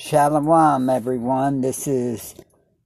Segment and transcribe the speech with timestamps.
[0.00, 1.60] Shalom, everyone.
[1.60, 2.36] This is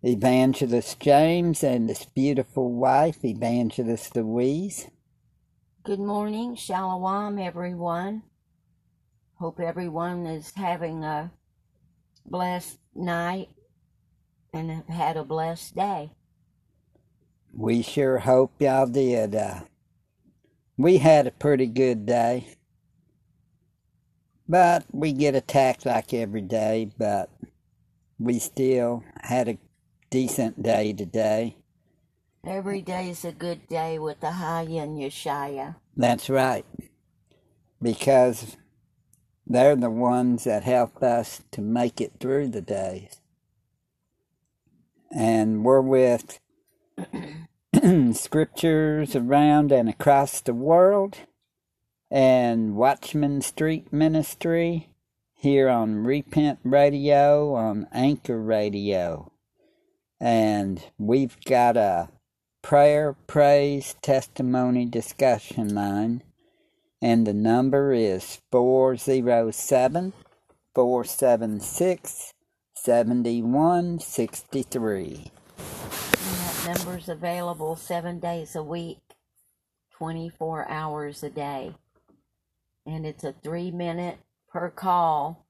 [0.02, 4.88] Evangelist James and his beautiful wife, Evangelist Louise.
[5.84, 8.22] Good morning, Shalom, everyone.
[9.34, 11.30] Hope everyone is having a
[12.24, 13.50] blessed night
[14.54, 16.12] and have had a blessed day.
[17.52, 19.34] We sure hope y'all did.
[19.34, 19.60] Uh,
[20.78, 22.46] we had a pretty good day.
[24.48, 27.30] But we get attacked like every day, but
[28.18, 29.58] we still had a
[30.10, 31.56] decent day today.
[32.44, 35.76] Every day is a good day with the High and Yeshaya.
[35.96, 36.66] That's right.
[37.80, 38.56] Because
[39.46, 43.20] they're the ones that help us to make it through the days.
[45.14, 46.40] And we're with
[48.12, 51.18] scriptures around and across the world
[52.12, 54.90] and Watchman Street Ministry
[55.34, 59.32] here on Repent Radio on Anchor Radio.
[60.20, 62.10] And we've got a
[62.60, 66.22] prayer, praise, testimony discussion line.
[67.00, 70.12] And the number is 407
[70.74, 72.34] 476
[72.74, 75.30] 7163.
[76.20, 79.00] That number's available seven days a week,
[79.96, 81.72] 24 hours a day
[82.86, 84.18] and it's a three minute
[84.50, 85.46] per call.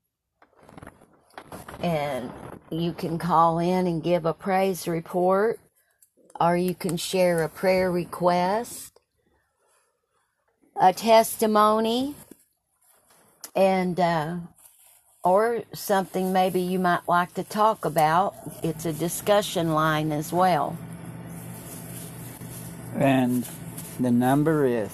[1.81, 2.31] And
[2.71, 5.59] you can call in and give a praise report,
[6.41, 9.01] or you can share a prayer request,
[10.81, 12.15] a testimony,
[13.55, 14.37] and uh,
[15.25, 18.35] or something maybe you might like to talk about.
[18.63, 20.77] It's a discussion line as well.
[22.97, 23.47] And
[24.01, 24.91] the number is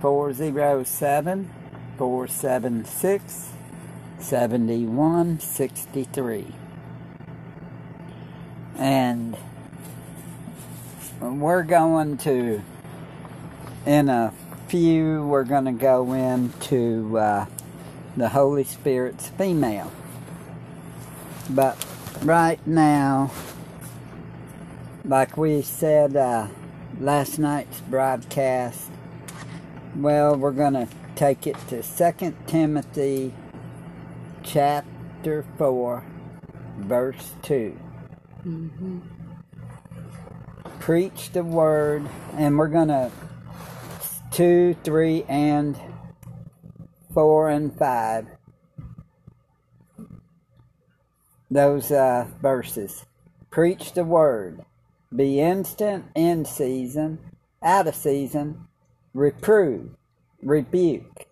[0.00, 1.50] 407
[1.96, 3.52] 476
[4.20, 6.46] 7163.
[8.76, 9.36] And
[11.20, 12.62] we're going to,
[13.86, 14.32] in a
[14.68, 17.46] few, we're going to go into uh,
[18.16, 19.90] the Holy Spirit's female.
[21.50, 21.84] But
[22.22, 23.32] right now,
[25.04, 26.48] like we said uh,
[27.00, 28.90] last night's broadcast,
[29.98, 33.34] well, we're going to take it to 2 Timothy
[34.44, 36.04] chapter 4,
[36.78, 37.76] verse 2.
[38.46, 38.98] Mm-hmm.
[40.78, 43.10] Preach the word, and we're going to
[44.30, 45.76] 2, 3, and
[47.12, 48.26] 4 and 5.
[51.50, 53.04] Those uh, verses.
[53.50, 54.64] Preach the word.
[55.14, 57.18] Be instant in season,
[57.60, 58.67] out of season,
[59.18, 59.90] reprove,
[60.42, 61.26] rebuke,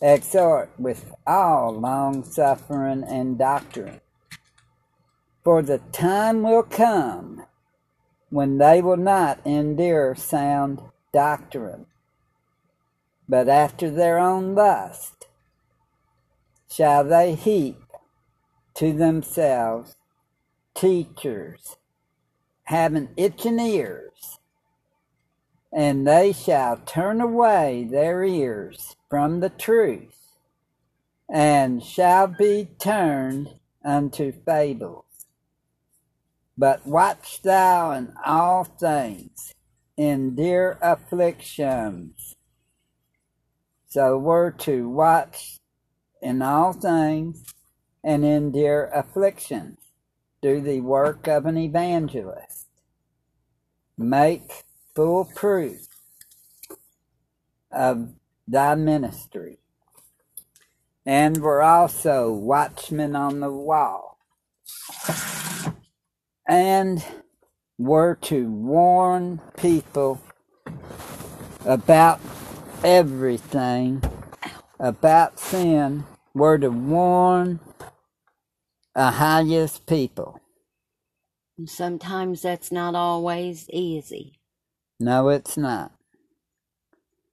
[0.00, 4.00] exhort with all long suffering and doctrine.
[5.44, 7.44] For the time will come
[8.30, 10.80] when they will not endure sound
[11.12, 11.86] doctrine,
[13.28, 15.26] but after their own lust
[16.70, 17.80] shall they heap
[18.74, 19.96] to themselves
[20.74, 21.76] teachers
[22.64, 24.05] having itching ears
[25.72, 30.36] and they shall turn away their ears from the truth,
[31.28, 33.48] and shall be turned
[33.84, 35.04] unto fables.
[36.58, 39.52] But watch thou in all things,
[39.96, 42.34] endure afflictions.
[43.88, 45.58] So we're to watch
[46.22, 47.44] in all things
[48.02, 49.78] and endure afflictions.
[50.42, 52.66] Do the work of an evangelist.
[53.98, 54.64] Make
[54.96, 55.86] full proof
[57.70, 58.14] of
[58.48, 59.58] thy ministry.
[61.04, 64.18] And we're also watchmen on the wall.
[66.48, 67.04] And
[67.78, 70.20] we're to warn people
[71.66, 72.20] about
[72.82, 74.02] everything,
[74.80, 76.04] about sin.
[76.34, 77.60] We're to warn
[78.94, 80.40] the highest people.
[81.66, 84.40] Sometimes that's not always easy.
[84.98, 85.92] No, it's not.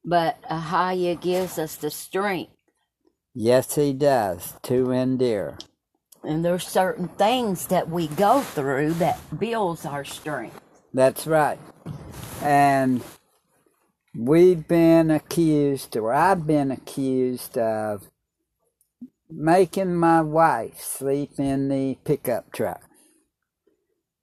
[0.03, 2.51] But Ahaya gives us the strength.
[3.33, 5.57] Yes, he does, to endure.
[6.23, 10.59] And there's certain things that we go through that builds our strength.
[10.93, 11.59] That's right.
[12.41, 13.01] And
[14.15, 18.09] we've been accused, or I've been accused of
[19.29, 22.83] making my wife sleep in the pickup truck.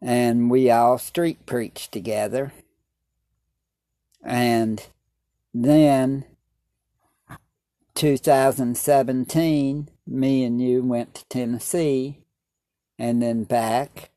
[0.02, 2.52] and we all street preached together.
[4.24, 4.86] And
[5.54, 6.24] then
[7.94, 12.20] 2017, me and you went to Tennessee
[12.98, 14.10] and then back.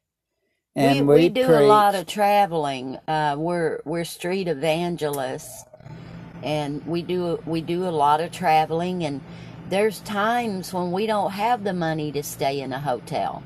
[0.75, 2.97] And we, we, we do a lot of traveling.
[3.07, 5.65] Uh, we're we're street evangelists,
[6.43, 9.03] and we do we do a lot of traveling.
[9.03, 9.21] And
[9.69, 13.43] there's times when we don't have the money to stay in a hotel.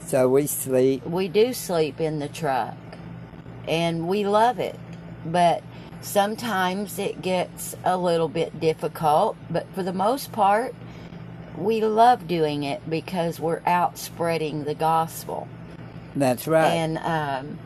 [0.00, 1.06] So we sleep.
[1.06, 2.76] We do sleep in the truck,
[3.68, 4.78] and we love it.
[5.24, 5.62] But
[6.00, 9.36] sometimes it gets a little bit difficult.
[9.50, 10.74] But for the most part,
[11.56, 15.48] we love doing it because we're out spreading the gospel.
[16.16, 16.68] That's right.
[16.68, 17.58] And, um,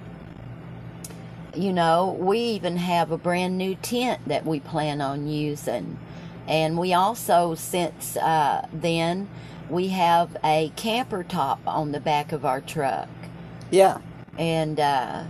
[1.55, 5.99] you know, we even have a brand new tent that we plan on using.
[6.47, 9.29] And we also, since uh, then,
[9.71, 13.09] we have a camper top on the back of our truck.
[13.71, 13.99] yeah.
[14.37, 15.25] And uh,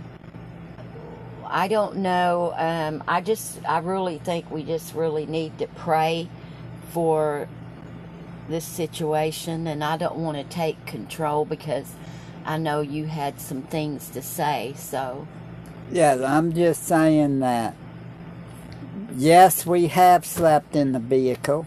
[1.55, 2.53] I don't know.
[2.57, 6.27] Um, I just, I really think we just really need to pray
[6.91, 7.47] for
[8.49, 9.65] this situation.
[9.65, 11.93] And I don't want to take control because
[12.43, 14.73] I know you had some things to say.
[14.75, 15.29] So,
[15.89, 17.73] Yes, I'm just saying that.
[19.15, 21.65] Yes, we have slept in the vehicle.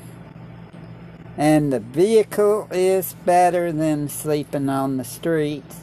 [1.38, 5.80] And the vehicle is better than sleeping on the streets.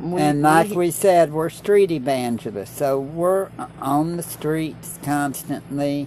[0.00, 3.50] We, and like we said, we're street evangelists, so we're
[3.80, 6.06] on the streets constantly.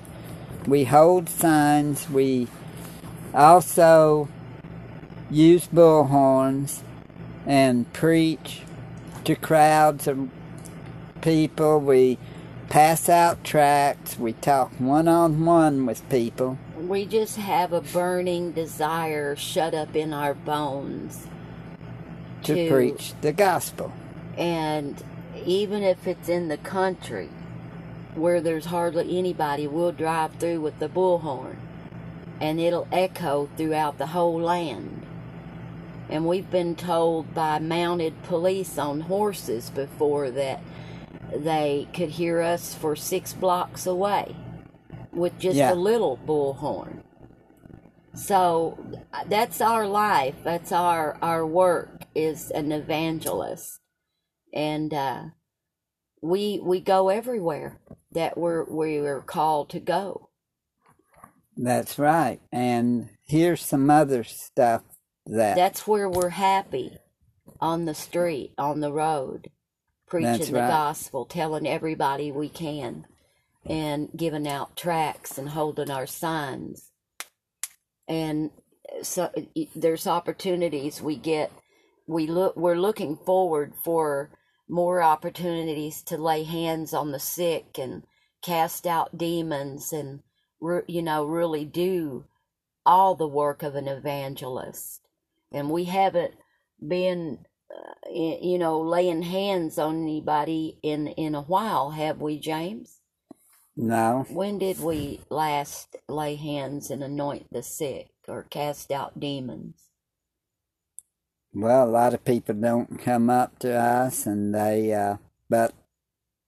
[0.66, 2.10] We hold signs.
[2.10, 2.48] We
[3.34, 4.30] also
[5.30, 6.82] use bullhorns
[7.46, 8.62] and preach
[9.26, 10.30] to crowds of
[11.22, 11.80] people.
[11.80, 12.18] We
[12.70, 14.18] pass out tracts.
[14.18, 16.58] We talk one on one with people.
[16.78, 21.28] we just have a burning desire shut up in our bones
[22.44, 23.92] to, To- preach the gospel.
[24.38, 25.02] And
[25.46, 27.30] even if it's in the country
[28.16, 31.56] where there's hardly anybody, we'll drive through with the bullhorn
[32.40, 35.06] and it'll echo throughout the whole land.
[36.10, 40.60] And we've been told by mounted police on horses before that
[41.34, 44.36] they could hear us for six blocks away
[45.14, 45.74] with just Yeah.
[45.74, 47.02] a little bullhorn.
[48.14, 48.78] So
[49.28, 50.36] that's our life.
[50.44, 53.80] That's our our work is an evangelist,
[54.54, 55.24] and uh,
[56.22, 57.80] we we go everywhere
[58.12, 60.30] that we're we are called to go.
[61.58, 62.40] That's right.
[62.52, 64.84] And here's some other stuff
[65.26, 66.98] that That's where we're happy
[67.60, 69.52] on the street, on the road,
[70.08, 73.06] preaching That's the gospel, telling everybody we can,
[73.66, 76.90] and giving out tracts and holding our signs.
[78.08, 78.52] And
[79.04, 79.32] so
[79.76, 81.52] there's opportunities we get.
[82.12, 82.58] We look.
[82.58, 84.32] We're looking forward for
[84.70, 88.04] more opportunities to lay hands on the sick and
[88.44, 90.22] cast out demons and
[90.88, 92.26] you know really do
[92.86, 95.08] all the work of an evangelist
[95.54, 96.36] and we haven't
[96.88, 97.40] been
[97.76, 103.00] uh, y- you know, laying hands on anybody in in a while, have we, James?
[103.78, 104.28] No.
[104.28, 109.91] When did we last lay hands and anoint the sick or cast out demons?
[111.54, 115.18] Well, a lot of people don't come up to us, and they, uh,
[115.50, 115.74] but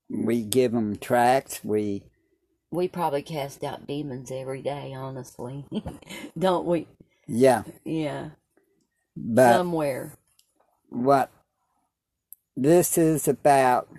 [0.09, 1.61] we give them tracts.
[1.63, 2.03] We,
[2.71, 5.65] We probably cast out demons every day, honestly.
[6.39, 6.87] Don't we?
[7.27, 8.29] yeah, Yeah.
[9.15, 10.13] but Somewhere.
[10.89, 11.31] what
[12.55, 13.89] this is about,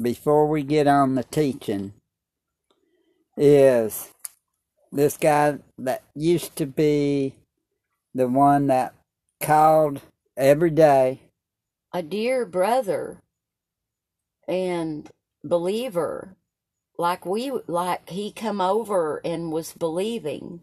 [0.00, 1.92] before we get on the teaching,
[3.36, 4.10] is
[4.92, 7.36] this guy that used to be
[8.14, 8.94] the one that
[9.40, 10.00] called
[10.36, 11.22] every day.
[11.92, 13.22] A dear brother
[14.48, 15.10] and
[15.44, 16.36] believer
[16.98, 20.62] like we like he come over and was believing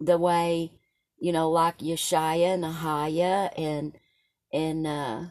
[0.00, 0.72] the way
[1.18, 3.98] you know like Yeshaya and Ahaya and
[4.52, 5.22] and uh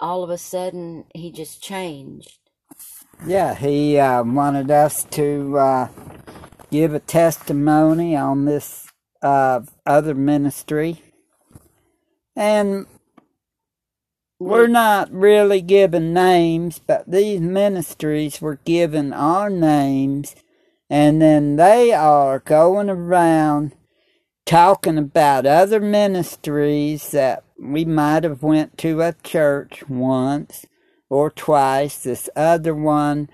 [0.00, 2.38] all of a sudden he just changed
[3.26, 5.88] Yeah, he uh, wanted us to uh,
[6.70, 8.88] give a testimony on this
[9.22, 11.02] uh, other ministry.
[12.36, 12.86] And
[14.38, 20.36] we're not really given names, but these ministries were given our names,
[20.90, 23.74] and then they are going around
[24.44, 30.66] talking about other ministries that we might have went to a church once
[31.08, 31.98] or twice.
[31.98, 33.30] This other one,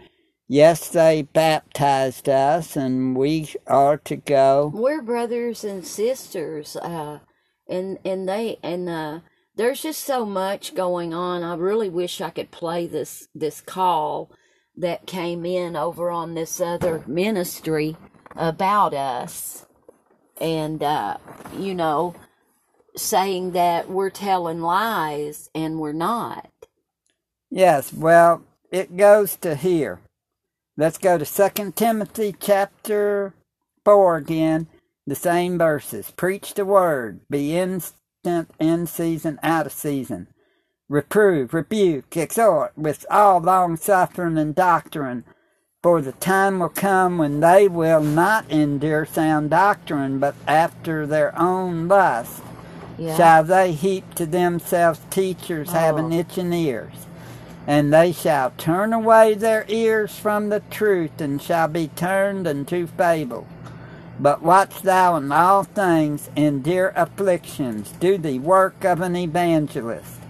[0.47, 4.71] yes, they baptized us, and we are to go.
[4.73, 7.19] we're brothers and sisters uh
[7.69, 9.21] and and they and uh
[9.57, 11.43] there's just so much going on.
[11.43, 14.31] I really wish i could play this this call
[14.77, 17.97] that came in over on this other ministry
[18.37, 19.67] about us.
[20.41, 21.19] And uh
[21.59, 22.15] you know
[22.97, 26.49] saying that we're telling lies and we're not.
[27.51, 30.01] Yes, well, it goes to here.
[30.77, 33.35] Let's go to Second Timothy chapter
[33.85, 34.69] 4 again,
[35.07, 36.13] the same verses.
[36.13, 40.29] Preach the word, be instant in season, out of season.
[40.89, 45.25] Reprove, rebuke, exhort with all long suffering and doctrine.
[45.83, 51.37] For the time will come when they will not endure sound doctrine, but after their
[51.39, 52.43] own lust
[52.99, 55.73] yeah shall they heap to themselves teachers oh.
[55.73, 56.19] having Oh.
[56.19, 57.07] itching ears.
[57.67, 62.87] And they shall turn away their ears from the truth, and shall be turned unto
[62.87, 63.47] fable.
[64.23, 70.21] But watch thou in all things, endure afflictions, do the work of an evangelist,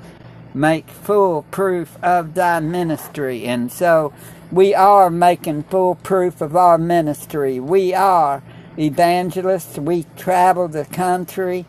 [0.55, 3.45] make full proof of thy ministry.
[3.45, 4.15] And so
[4.51, 7.61] we are making full proof of our ministry.
[7.61, 8.43] We are
[8.79, 9.77] evangelists.
[9.77, 11.67] We travel the country.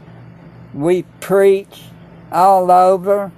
[0.73, 1.83] We preach
[2.31, 3.33] all over.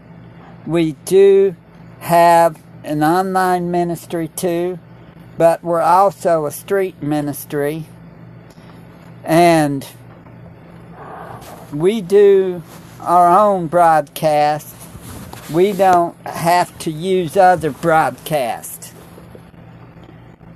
[0.68, 1.56] We do
[2.02, 4.78] have an online ministry too,
[5.40, 7.88] but we're also a street ministry.
[9.26, 9.86] And
[11.74, 12.62] we do
[13.02, 14.76] our own broadcast.
[15.52, 18.94] We don't have to use other broadcasts.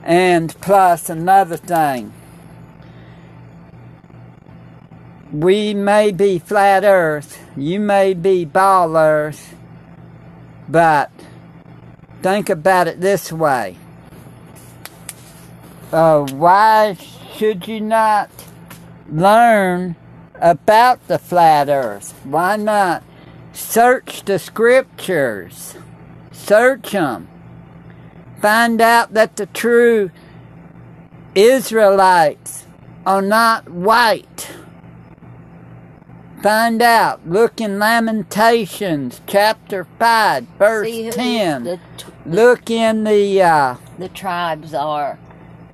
[0.03, 2.13] And plus another thing.
[5.31, 9.55] We may be flat earth, you may be ball earth,
[10.67, 11.11] but
[12.23, 13.77] think about it this way.
[15.91, 16.97] Uh, why
[17.35, 18.31] should you not
[19.11, 19.95] learn
[20.35, 22.13] about the flat earth?
[22.23, 23.03] Why not
[23.53, 25.75] search the scriptures?
[26.31, 27.27] Search them.
[28.41, 30.11] Find out that the true
[31.35, 32.65] Israelites
[33.05, 34.49] are not white.
[36.41, 37.27] Find out.
[37.27, 41.63] Look in Lamentations chapter 5, verse See who 10.
[41.65, 45.19] the, t- Look in the uh, the tribes are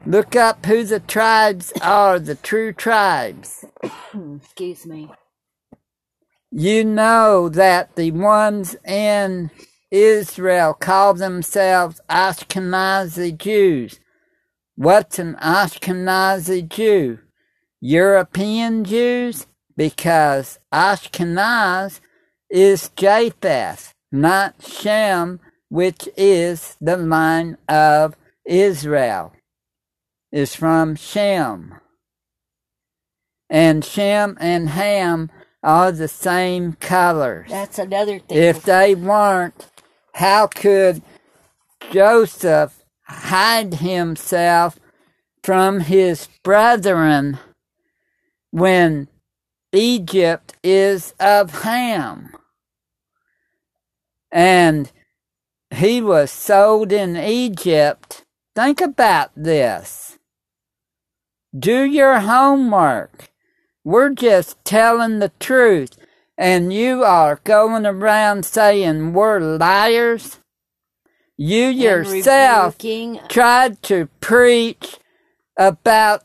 [0.05, 3.65] look up who the tribes are, the true tribes.
[4.37, 5.09] excuse me
[6.51, 9.51] You know that the ones in
[9.91, 13.99] Israel call themselves Ashkenazi Jews.
[14.75, 17.19] What's an Ashkenazi Jew?
[17.81, 19.47] European Jews?
[19.77, 21.99] Because Ashkenaz
[22.49, 29.34] is Japheth, not Shem, which is the line of Israel.
[30.35, 31.75] Is from Shem.
[33.49, 35.31] And Shem and Ham
[35.63, 37.49] are the same colors.
[37.49, 39.71] that's another thing If they weren't,
[40.15, 41.01] how could
[41.89, 44.77] Joseph hide himself
[45.41, 47.39] from his brethren
[48.51, 49.07] when
[49.71, 52.35] Egypt is of Ham?
[54.31, 54.91] and
[55.73, 58.25] he was sold in Egypt.
[58.53, 60.17] Think about this.
[61.57, 63.31] Do your homework.
[63.83, 65.97] We're just telling the truth.
[66.37, 70.39] And you are going around saying we're liars.
[71.37, 72.77] You yourself
[73.29, 74.97] tried to preach
[75.57, 76.23] about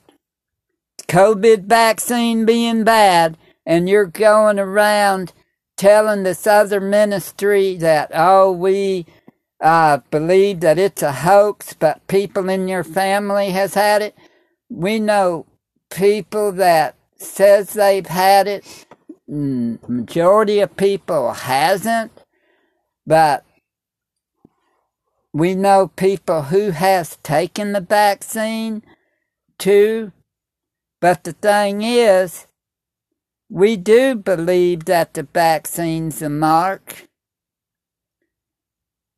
[1.08, 5.32] COVID vaccine being bad, and you're going around
[5.76, 9.06] telling this other ministry that, oh, we
[9.60, 14.14] uh, believe that it's a hoax, but people in your family has had it.
[14.70, 15.46] We know
[15.90, 18.86] people that says they've had it.
[19.30, 22.12] Mm, Majority of people hasn't,
[23.06, 23.44] but
[25.32, 28.82] we know people who has taken the vaccine
[29.58, 30.12] too.
[31.00, 32.46] But the thing is,
[33.48, 37.08] we do believe that the vaccine's a mark,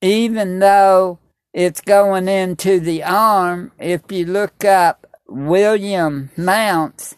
[0.03, 1.19] even though
[1.53, 3.73] it's going into the arm.
[3.79, 5.02] If you look up
[5.33, 7.17] William Mounce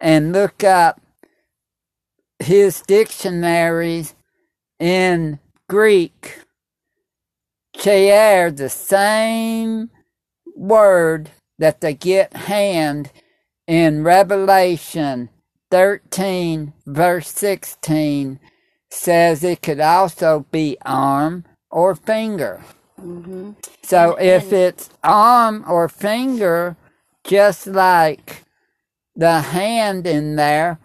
[0.00, 1.00] and look up
[2.38, 4.14] his dictionaries
[4.78, 6.40] in Greek,
[7.76, 9.90] share the same
[10.54, 13.10] word that they get hand
[13.66, 15.30] in Revelation
[15.70, 18.38] 13, verse 16,
[18.90, 22.62] says it could also be arm or finger.
[23.00, 23.52] hmm
[23.82, 26.76] So if it's arm or finger,
[27.24, 28.44] just like
[29.16, 30.78] the hand in there,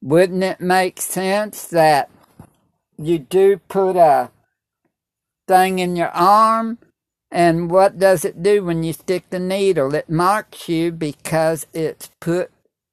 [0.00, 2.10] wouldn't it make sense that
[2.96, 4.30] you do put a
[5.46, 6.78] thing in your arm?
[7.30, 9.94] And what does it do when you stick the needle?
[9.94, 12.50] It marks you because it's put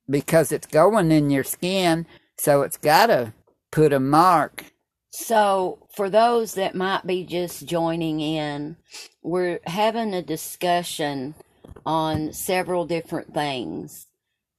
[0.09, 2.05] because it's going in your skin,
[2.37, 3.33] so it's got to
[3.71, 4.65] put a mark.
[5.11, 8.77] So, for those that might be just joining in,
[9.21, 11.35] we're having a discussion
[11.85, 14.07] on several different things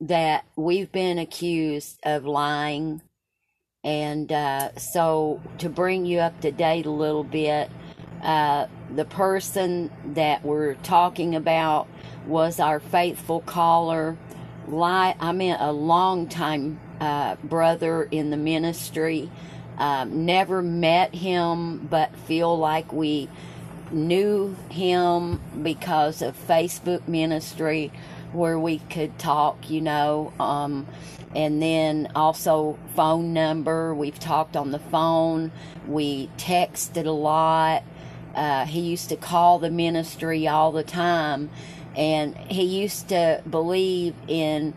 [0.01, 3.03] that we've been accused of lying.
[3.85, 7.71] And uh, so, to bring you up to date a little bit,
[8.23, 11.88] uh, the person that we're talking about
[12.27, 14.17] was our faithful caller.
[14.69, 19.31] Lie, I mean, a long time uh, brother in the ministry.
[19.79, 23.29] Um, never met him, but feel like we
[23.93, 27.93] knew him because of Facebook ministry
[28.33, 30.33] where we could talk, you know.
[30.41, 30.87] Um,
[31.35, 33.95] and then also phone number.
[33.95, 35.51] We've talked on the phone.
[35.87, 37.85] We texted a lot.
[38.35, 41.51] Uh, he used to call the ministry all the time,
[41.95, 44.73] and he used to believe in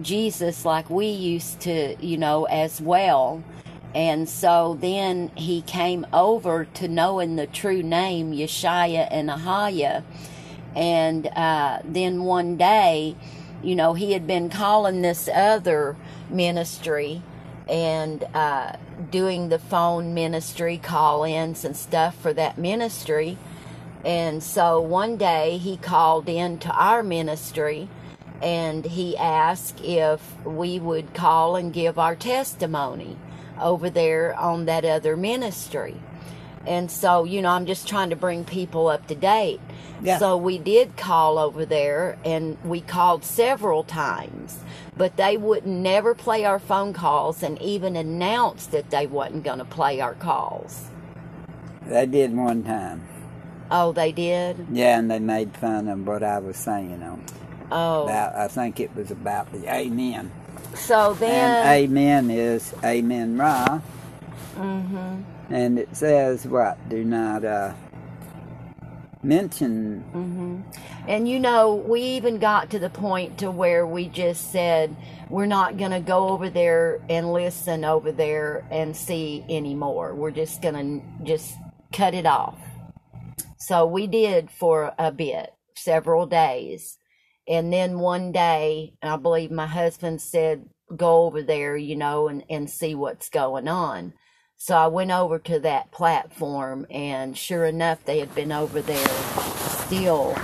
[0.00, 3.42] Jesus like we used to, you know, as well.
[3.94, 10.02] And so then he came over to knowing the true name, Yeshaya and Ahaya.
[10.74, 13.16] And uh, then one day,
[13.62, 15.96] you know, he had been calling this other
[16.30, 17.22] ministry
[17.68, 18.72] and uh,
[19.10, 23.36] doing the phone ministry call ins and stuff for that ministry.
[24.04, 27.88] And so one day he called in to our ministry
[28.42, 33.16] and he asked if we would call and give our testimony
[33.62, 35.96] over there on that other ministry.
[36.66, 39.60] And so, you know, I'm just trying to bring people up to date.
[40.02, 40.18] Yeah.
[40.18, 44.58] So we did call over there and we called several times,
[44.96, 49.58] but they would never play our phone calls and even announce that they wasn't going
[49.58, 50.88] to play our calls.
[51.86, 53.06] They did one time.
[53.70, 54.66] Oh, they did?
[54.70, 57.24] Yeah, and they made fun of what I was saying on
[57.70, 58.04] Oh.
[58.04, 58.34] about.
[58.36, 60.30] I think it was about the amen.
[60.74, 63.82] So And then, amen is amen ra,
[64.56, 66.78] mhm, and it says what?
[66.88, 67.74] Do not uh,
[69.22, 70.04] mention.
[70.14, 70.64] mhm.
[71.06, 74.96] And you know, we even got to the point to where we just said
[75.30, 80.14] we're not going to go over there and listen over there and see anymore.
[80.14, 80.74] We're just going
[81.20, 81.54] to just
[81.92, 82.58] cut it off.
[83.58, 86.98] So we did for a bit, several days.
[87.48, 92.44] And then one day, I believe my husband said, go over there, you know, and,
[92.48, 94.14] and see what's going on.
[94.56, 99.08] So I went over to that platform, and sure enough, they had been over there
[99.86, 100.36] still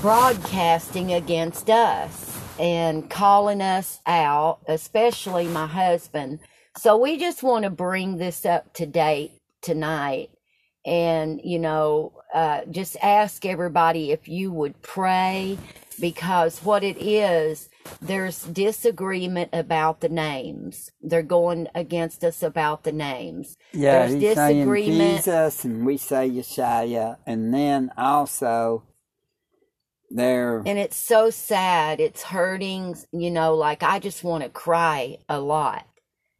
[0.00, 6.38] broadcasting against us and calling us out, especially my husband.
[6.78, 10.30] So we just want to bring this up to date tonight
[10.88, 15.58] and, you know, uh, just ask everybody if you would pray
[16.00, 17.68] because what it is,
[18.00, 20.90] there's disagreement about the names.
[21.02, 23.56] They're going against us about the names.
[23.72, 25.18] Yeah, there's he's saying disagreement.
[25.18, 28.84] Jesus, and we say Yeshaya, and then also
[30.10, 30.62] there.
[30.64, 32.00] And it's so sad.
[32.00, 35.86] It's hurting, you know, like I just want to cry a lot,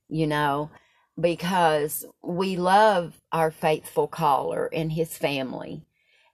[0.08, 0.70] you know,
[1.20, 5.82] because we love our faithful caller and his family.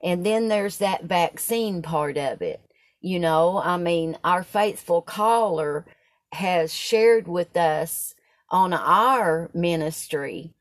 [0.03, 2.61] And then there's that vaccine part of it.
[3.01, 5.85] You know, I mean, our faithful caller
[6.33, 8.15] has shared with us
[8.49, 10.53] on our ministry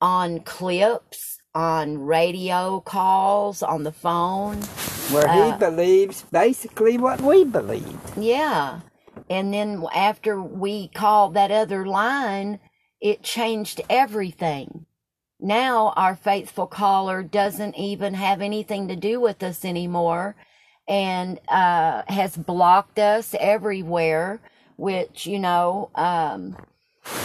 [0.00, 4.56] on clips, on radio calls, on the phone.
[5.10, 7.98] where uh, he believes basically what we believe.
[8.16, 8.80] Yeah.
[9.28, 12.60] And then after we called that other line,
[13.00, 14.86] it changed everything.
[15.40, 20.34] Now our faithful caller doesn't even have anything to do with us anymore
[20.88, 24.40] and uh, has blocked us everywhere,
[24.76, 26.56] which, you know, um,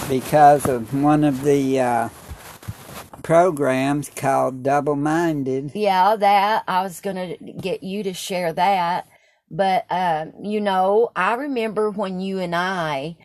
[0.08, 2.10] because of one of the uh,
[3.24, 5.72] programs called Double Minded.
[5.74, 9.08] Yeah, that I was gonna get you to share that.
[9.50, 13.18] But um, you know, I remember when you and I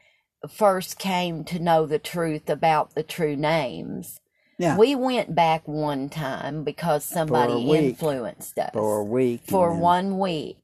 [0.48, 4.20] first came to know the truth about the true names.
[4.58, 7.80] Yeah, We went back one time because somebody week.
[7.92, 9.42] influenced us for a week.
[9.48, 10.58] for and one week.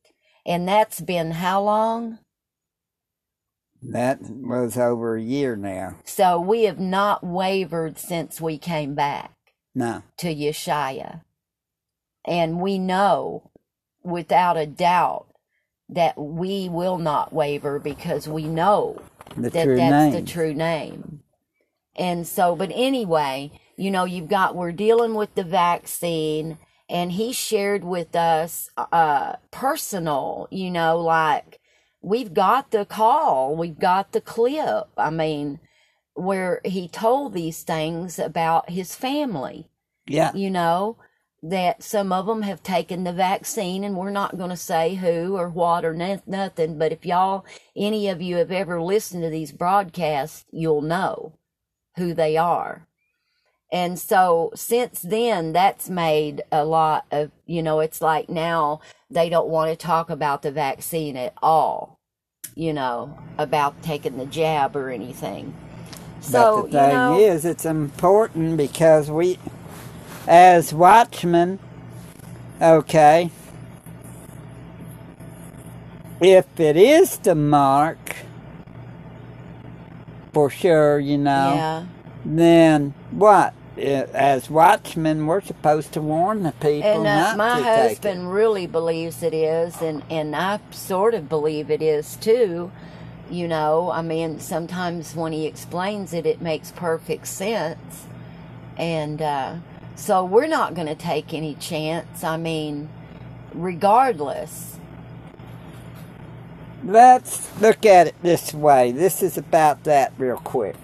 [0.44, 2.18] And that's been how long?
[3.82, 5.96] That was over a year now.
[6.04, 9.32] So we have not wavered since we came back.
[9.74, 11.22] No, to Yeshaya.
[12.24, 13.50] And we know
[14.02, 15.26] without a doubt
[15.88, 19.02] that we will not waver because we know
[19.36, 20.24] the that true that's name.
[20.24, 21.20] the true name.
[21.96, 26.58] And so, but anyway, you know, you've got, we're dealing with the vaccine
[26.88, 31.60] and he shared with us, uh, personal, you know, like
[32.02, 34.88] we've got the call, we've got the clip.
[34.96, 35.60] I mean,
[36.14, 39.70] where he told these things about his family
[40.06, 40.98] yeah, you know,
[41.44, 45.36] that some of them have taken the vaccine, and we're not going to say who
[45.36, 46.78] or what or no- nothing.
[46.78, 47.44] But if y'all,
[47.76, 51.34] any of you have ever listened to these broadcasts, you'll know
[51.96, 52.88] who they are.
[53.70, 58.80] And so since then, that's made a lot of, you know, it's like now
[59.10, 62.00] they don't want to talk about the vaccine at all,
[62.54, 65.54] you know, about taking the jab or anything.
[66.20, 69.38] So, but the thing you know, is, it's important because we,
[70.26, 71.58] as watchmen,
[72.60, 73.30] okay,
[76.20, 78.16] if it is the mark,
[80.32, 81.86] for sure, you know, yeah.
[82.24, 83.54] then what?
[83.76, 87.88] As watchmen, we're supposed to warn the people And uh, not my to take it.
[88.04, 92.70] husband really believes it is, and and I sort of believe it is too.
[93.30, 98.06] You know, I mean, sometimes when he explains it, it makes perfect sense.
[98.76, 99.56] And uh,
[99.94, 102.24] so we're not going to take any chance.
[102.24, 102.88] I mean,
[103.52, 104.78] regardless.
[106.84, 108.92] Let's look at it this way.
[108.92, 110.76] This is about that real quick.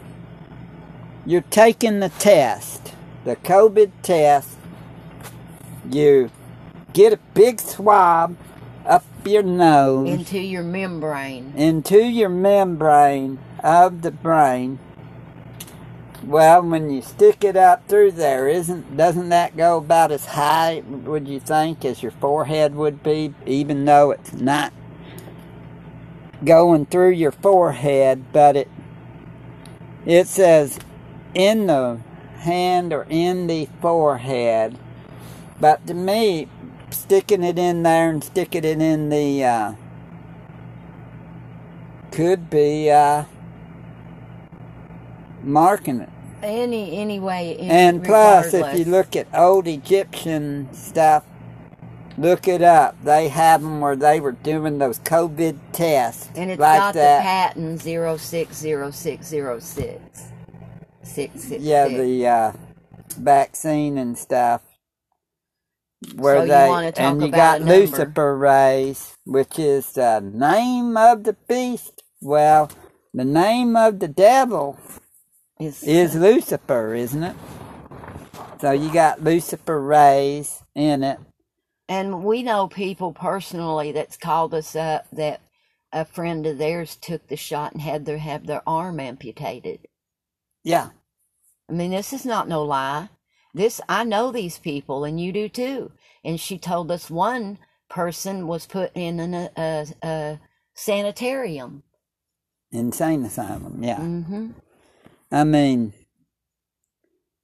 [1.27, 2.95] You're taking the test,
[3.25, 4.57] the COVID test.
[5.91, 6.31] You
[6.95, 8.37] get a big swab
[8.87, 11.53] up your nose Into your membrane.
[11.55, 14.79] into your membrane of the brain.
[16.23, 20.83] Well, when you stick it up through there, isn't doesn't that go about as high,
[20.87, 24.73] would you think, as your forehead would be, even though it's not
[26.45, 28.69] going through your forehead, but it
[30.05, 30.79] it says
[31.33, 32.01] in the
[32.41, 34.79] hand or in the forehead.
[35.59, 36.49] But to me,
[36.91, 39.73] sticking it in there and sticking it in the uh,
[42.11, 43.25] could be uh,
[45.45, 46.11] marking it.
[46.43, 47.57] Any anyway.
[47.59, 51.25] in- And plus, if you look at old Egyptian stuff,
[52.17, 52.97] look it up.
[53.03, 57.19] They have them where they were doing those COVID tests And it's like got that.
[57.19, 60.01] the patent zero six zero six zero six.
[61.03, 61.99] Six six yeah, six.
[61.99, 62.53] the uh,
[63.19, 64.63] vaccine and stuff.
[66.15, 67.61] Where So they and you got.
[67.63, 72.03] luciferase, which is the name of the beast.
[72.23, 72.71] Well,
[73.15, 74.79] the name of the devil
[75.61, 77.37] is, is uh, Lucifer, isn't it?
[78.61, 81.19] So you got luciferase in it.
[81.89, 85.43] and we know people personally that's called us up that
[85.93, 89.89] a friend of theirs took the shot and had their have their arm amputated.
[90.65, 90.91] Yeah.
[91.71, 93.11] I mean, this is not no lie.
[93.55, 95.93] This I know these people, and you do too.
[96.25, 97.59] And she told us one
[97.91, 100.41] person was put in an, a, a, a
[100.75, 101.85] sanitarium.
[102.73, 103.99] Insane asylum, yeah.
[103.99, 104.51] hmm
[105.33, 105.93] I mean,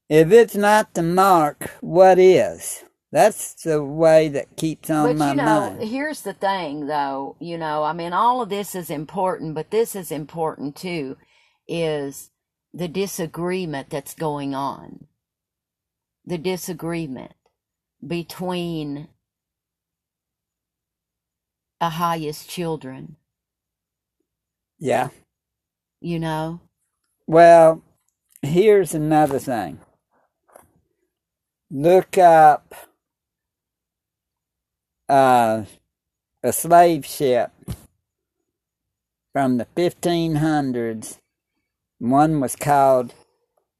[0.08, 2.84] if it's not the mark, what is?
[3.12, 5.82] That's the way that keeps on But my you know, mind.
[5.84, 9.96] here's the thing though, you know, I mean all of this is important, but this
[9.96, 11.16] is important too
[11.68, 12.30] is
[12.74, 15.06] the disagreement that's going on.
[16.26, 17.32] The disagreement
[18.06, 19.08] between
[21.82, 23.16] Ahaya's children,
[24.78, 25.10] Yeah.
[26.00, 26.60] you know?
[27.26, 27.82] Well,
[28.42, 29.80] here's another thing.
[31.70, 32.74] Look up
[35.08, 35.64] uh,
[36.42, 37.50] a slave ship
[39.32, 41.18] from the 1500s.
[41.98, 43.14] One was called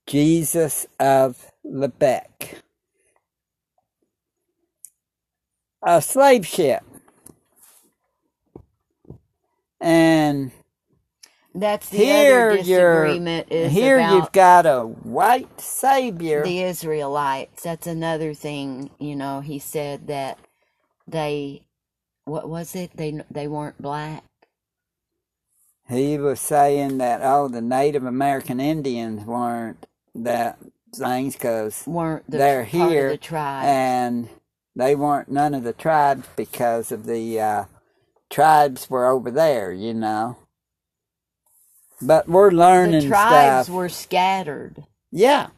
[0.06, 2.62] Jesus of Lübeck.
[5.86, 6.82] A slave ship.
[9.80, 10.52] And
[11.56, 16.44] That's the here other disagreement is here you've got a white savior.
[16.44, 17.62] the Israelites.
[17.62, 20.38] That's another thing, you know, he said that
[21.08, 21.62] they
[22.26, 22.90] what was it?
[22.94, 24.24] They they weren't black.
[25.88, 30.58] He was saying that oh, the Native American Indians weren't that
[30.94, 33.64] things because weren't the they're here the tribe.
[33.64, 34.28] and
[34.74, 37.64] they weren't none of the tribes because of the uh,
[38.28, 40.36] tribes were over there, you know.
[42.02, 43.68] But we're learning the tribes stuff.
[43.68, 44.84] were scattered.
[45.12, 45.48] yeah,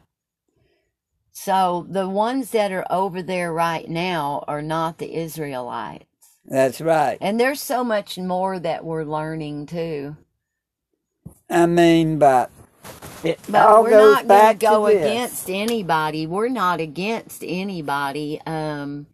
[1.33, 6.05] So the ones that are over there right now are not the Israelites.
[6.45, 7.21] that's right.
[7.21, 10.17] And there's so much more that we're learning too.
[11.49, 12.51] I mean, but
[13.23, 15.21] it But all we're goes not going to go to this.
[15.21, 16.27] against anybody.
[16.27, 18.41] We're not against anybody.
[18.45, 19.07] Um,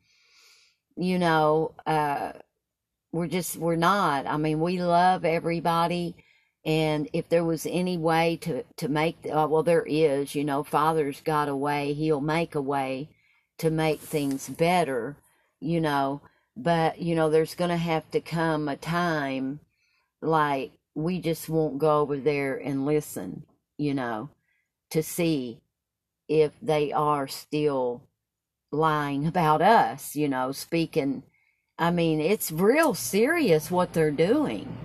[0.98, 2.34] you know, uh,
[3.14, 4.28] we're just we're not.
[4.28, 6.16] I mean, we love everybody,
[6.66, 10.36] and if there was any way to to make, uh, well, there is.
[10.36, 11.94] You know, Father's got a way.
[11.94, 13.10] He'll make a way
[13.60, 15.18] to make things better.
[15.60, 16.22] You know,
[16.58, 19.60] but you know, there's going to have to come a time
[20.22, 23.44] like we just won't go over there and listen
[23.78, 24.30] you know,
[24.92, 25.60] to see
[26.28, 28.04] if they are still
[28.72, 31.24] lying about us, you know, speaking.
[31.78, 34.76] I mean, it's real serious what they're doing.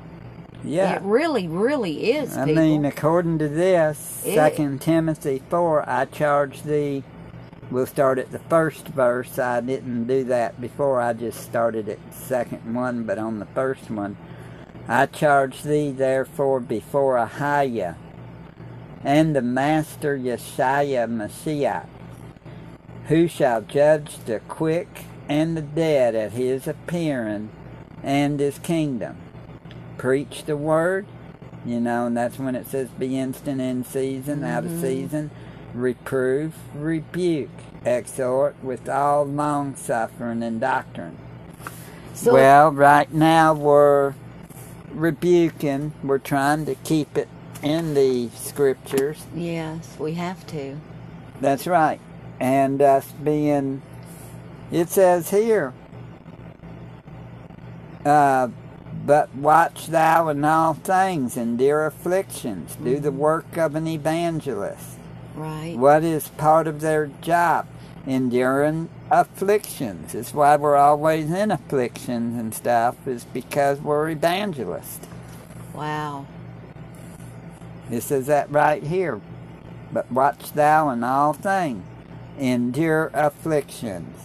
[0.64, 0.96] Yeah.
[0.96, 2.36] It really, really is.
[2.36, 2.62] I people.
[2.62, 7.02] mean, according to this, It- Second Timothy four, I charge thee.
[7.70, 9.38] We'll start at the first verse.
[9.38, 11.00] I didn't do that before.
[11.00, 14.16] I just started at the second one, but on the first one,
[14.88, 17.94] I charge thee therefore before Ahiah
[19.04, 21.86] and the Master Yeshua Mashiach,
[23.06, 27.50] who shall judge the quick and the dead at his appearing
[28.02, 29.16] and his kingdom.
[30.00, 31.04] Preach the word,
[31.66, 35.30] you know, and that's when it says be instant in season, out of season,
[35.74, 37.50] reprove, rebuke,
[37.84, 41.18] exhort with all long suffering and doctrine.
[42.14, 44.14] So- well, right now we're
[44.90, 47.28] rebuking, we're trying to keep it
[47.62, 49.26] in the scriptures.
[49.36, 50.78] yes, we have to.
[51.42, 52.00] That's right.
[52.40, 53.82] And us being,
[54.72, 55.74] it says here,
[58.06, 58.48] uh,
[59.10, 63.18] but watch thou in all things, endure afflictions, do the mm-hmm.
[63.18, 64.98] work of an evangelist.
[65.34, 65.74] Right.
[65.76, 67.66] What is part of their job?
[68.06, 70.14] Enduring afflictions.
[70.14, 75.08] It's why we're always in afflictions and stuff, is because we're evangelists.
[75.74, 76.28] Wow.
[77.90, 79.20] It says that right here.
[79.92, 81.82] But watch thou in all things,
[82.38, 84.16] endure afflictions,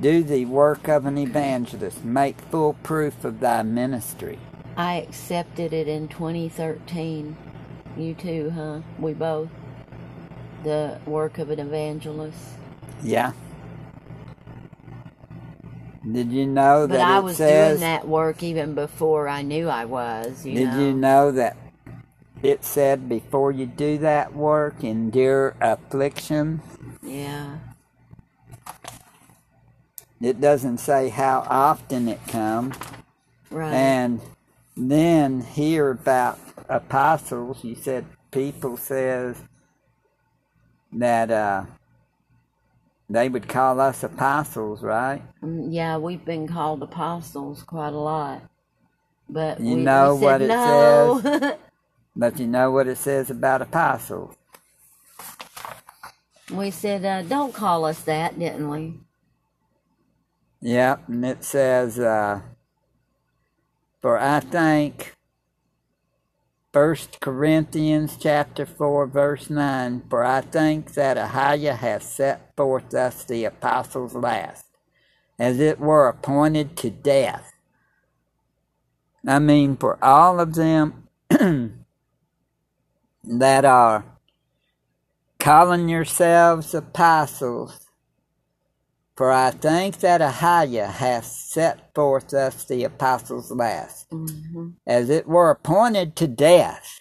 [0.00, 4.38] do the work of an evangelist, make full proof of thy ministry.
[4.76, 7.36] I accepted it in 2013.
[7.96, 8.80] You too, huh?
[8.98, 9.50] We both.
[10.64, 12.38] The work of an evangelist.
[13.02, 13.32] Yeah.
[16.10, 17.78] Did you know But that I it was says?
[17.78, 20.46] doing that work even before I knew I was.
[20.46, 20.80] You did know?
[20.80, 21.56] you know that
[22.42, 26.62] it said before you do that work, endure affliction?
[27.02, 27.58] Yeah.
[30.20, 32.76] It doesn't say how often it comes.
[33.50, 33.72] Right.
[33.72, 34.20] And
[34.76, 37.64] then hear about apostles.
[37.64, 39.36] You said people says
[40.92, 41.64] that uh,
[43.10, 45.22] they would call us apostles, right?
[45.42, 48.42] Mm, yeah, we've been called apostles quite a lot.
[49.28, 51.22] But You we, know we what it no.
[52.16, 54.36] But you know what it says about apostles.
[56.52, 59.00] we said, uh, don't call us that, didn't we?
[60.66, 62.40] Yep, and it says, uh,
[64.02, 65.14] for I think
[66.72, 73.22] First Corinthians chapter four verse nine, for I think that Ahiah hath set forth thus
[73.22, 74.66] the apostles last,
[75.38, 77.52] as it were appointed to death.
[79.24, 81.06] I mean for all of them
[83.22, 84.04] that are
[85.38, 87.85] calling yourselves apostles
[89.16, 94.68] for I think that Ahiah hath set forth us the apostles last, Mm-hmm.
[94.86, 97.00] as it were appointed to death.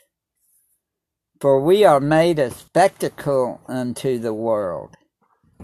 [1.41, 4.97] For we are made a spectacle unto the world,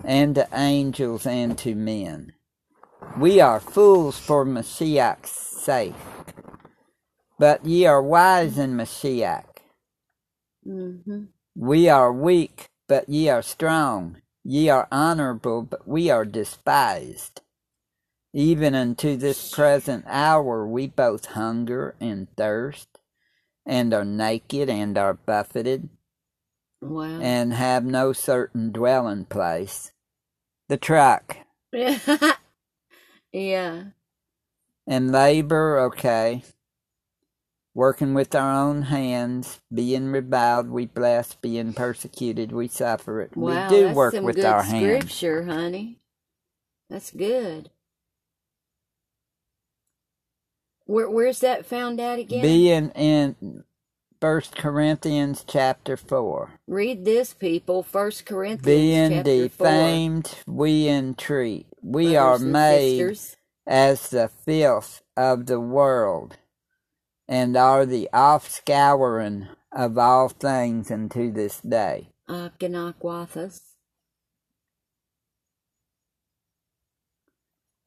[0.04, 2.34] and to angels, and to men.
[3.18, 5.96] We are fools for Mashiach's sake,
[7.40, 9.46] but ye are wise in Mashiach.
[10.68, 11.24] Mm-hmm.
[11.56, 14.21] We are weak, but ye are strong.
[14.44, 17.42] Ye are honorable, but we are despised.
[18.34, 22.88] Even unto this present hour we both hunger and thirst,
[23.66, 25.90] and are naked and are buffeted,
[26.82, 27.20] Wow.
[27.22, 29.92] and have no certain dwelling place.
[30.70, 31.38] The truck.
[33.34, 33.84] yeah.
[34.88, 36.44] And labor, okay.
[37.74, 43.36] Working with our own hands, being reviled, we bless, being persecuted, we suffer it.
[43.38, 43.70] Wow.
[43.70, 44.84] we do that's work some with good our hands.
[45.06, 46.00] scripture, honey.
[46.90, 47.70] That's good.
[50.86, 52.42] Where, where's that found out again?
[52.42, 53.64] being in
[54.20, 56.52] First Corinthians chapter four.
[56.68, 57.84] Read this, people.
[57.84, 59.68] First Corinthians Being chapter four.
[59.68, 61.68] defamed, we entreat.
[61.82, 63.36] We are Brothers and made sisters.
[63.66, 66.38] as the filth of the world,
[67.32, 72.10] and are the offscouring of all things unto this day.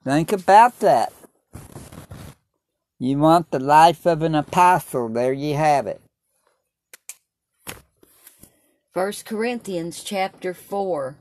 [0.02, 1.12] Think about that.
[2.98, 6.00] You want the life of an apostle, there you have it.
[8.94, 11.16] First Corinthians chapter four.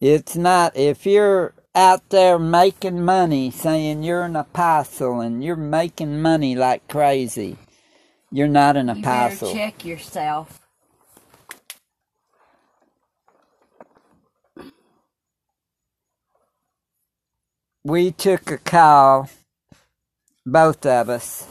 [0.00, 6.22] It's not, if you're out there making money saying you're an apostle and you're making
[6.22, 7.58] money like crazy,
[8.32, 9.50] you're not an You apostle.
[9.52, 10.60] check yourself.
[17.84, 19.30] We took a call,
[20.46, 21.48] both of us,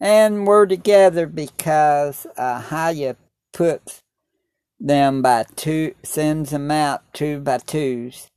[0.00, 3.16] and we're together because uh, Haya
[3.52, 4.02] puts
[4.80, 8.28] them by two, sends them out two by twos.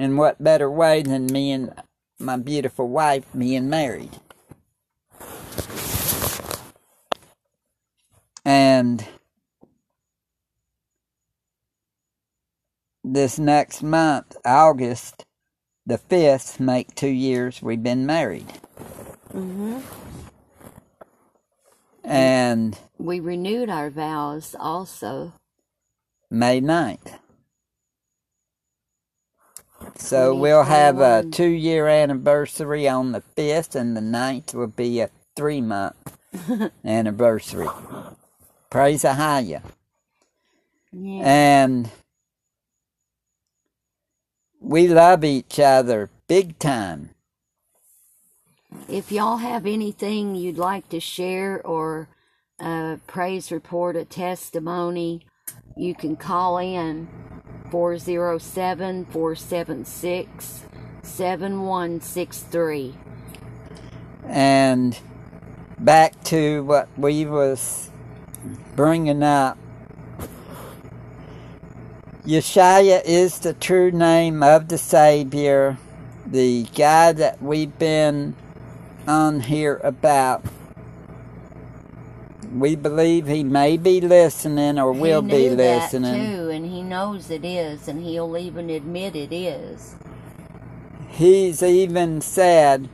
[0.00, 1.74] And what better way than me and
[2.18, 4.08] my beautiful wife being married?
[8.42, 9.06] And
[13.04, 15.26] this next month, August
[15.84, 18.48] the 5th, make two years we've been married.
[19.34, 19.80] Mm-hmm.
[22.04, 25.34] And We renewed our vows also.
[26.30, 27.18] May 9th.
[29.96, 35.00] So we'll have a two year anniversary on the 5th, and the 9th will be
[35.00, 35.96] a three month
[36.84, 37.68] anniversary.
[38.70, 39.62] Praise Ahia.
[40.92, 41.22] Yeah.
[41.24, 41.90] And
[44.60, 47.10] we love each other big time.
[48.88, 52.08] If y'all have anything you'd like to share or
[52.60, 55.26] a praise report, a testimony,
[55.76, 57.08] you can call in
[57.70, 60.64] 407 476
[61.02, 62.94] 7163.
[64.26, 64.98] And
[65.78, 67.90] back to what we was
[68.76, 69.58] bringing up.
[72.24, 75.78] Yeshua is the true name of the Savior,
[76.26, 78.36] the guy that we've been
[79.06, 80.44] on here about.
[82.52, 86.36] We believe he may be listening or will he be knew that listening.
[86.36, 89.94] too, and he knows it is, and he'll even admit it is.
[91.08, 92.88] He's even said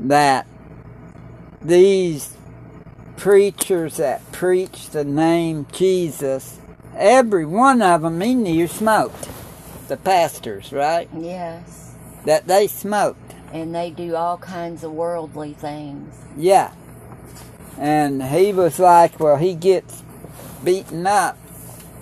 [0.00, 0.46] that
[1.62, 2.36] these
[3.16, 6.58] preachers that preach the name Jesus,
[6.96, 9.28] every one of them he knew smoked.
[9.88, 11.08] The pastors, right?
[11.16, 11.94] Yes.
[12.24, 13.34] That they smoked.
[13.52, 16.14] And they do all kinds of worldly things.
[16.36, 16.72] Yeah.
[17.80, 20.02] And he was like, well, he gets
[20.62, 21.38] beaten up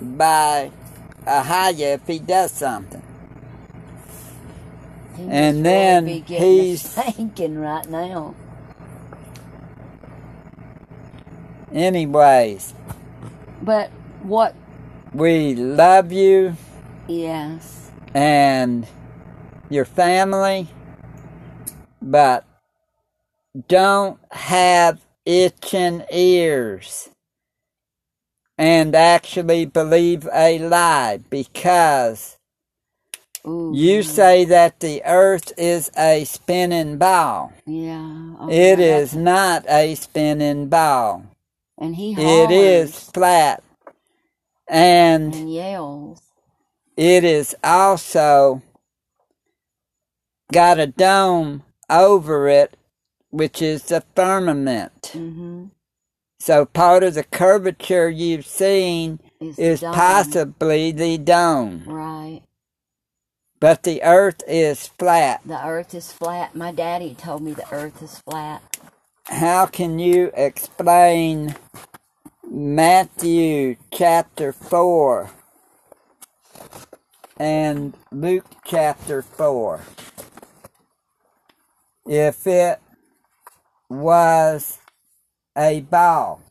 [0.01, 0.71] by
[1.25, 3.01] a Ahaya if he does something.
[5.15, 6.83] He And then really be getting a he's-
[7.15, 8.35] thinking right now.
[11.71, 12.73] Anyways,
[13.61, 13.89] But
[14.23, 14.55] what?
[15.13, 16.55] we love you
[17.07, 17.91] Yes.
[18.13, 18.87] and
[19.69, 20.67] your family,
[22.01, 22.43] but
[23.67, 24.99] don't have
[25.29, 27.09] itching ears
[28.57, 32.37] and actually believe a lie because
[33.47, 33.71] Ooh.
[33.75, 37.53] you say that the earth is a spinning ball.
[37.67, 38.33] Yeah.
[38.49, 39.01] It okay.
[39.01, 41.25] is not a spinning ball.
[41.77, 42.29] And he hollers.
[42.29, 43.63] It is flat.
[44.67, 46.23] And and yells.
[46.97, 48.63] it is also
[50.51, 52.75] got a dome over it,
[53.31, 55.15] which is the firmament.
[55.15, 55.65] Mm-hmm.
[56.39, 59.93] So part of the curvature you've seen Is is dome.
[59.93, 61.83] possibly the dome.
[61.85, 62.43] Right.
[63.59, 65.41] But the earth is flat.
[65.45, 66.55] The earth is flat.
[66.55, 68.63] My daddy told me the earth is flat.
[69.27, 71.55] How can you explain
[72.49, 75.31] Matthew chapter 4
[77.39, 79.81] and Luke chapter 4
[82.07, 82.79] if it
[83.89, 84.79] was
[85.57, 86.41] a ball?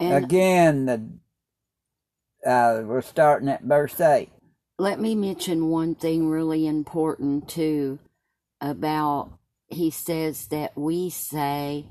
[0.00, 4.30] And Again, the, uh, we're starting at verse 8.
[4.78, 7.98] let me mention one thing really important too
[8.60, 9.30] about
[9.68, 11.86] he says that we say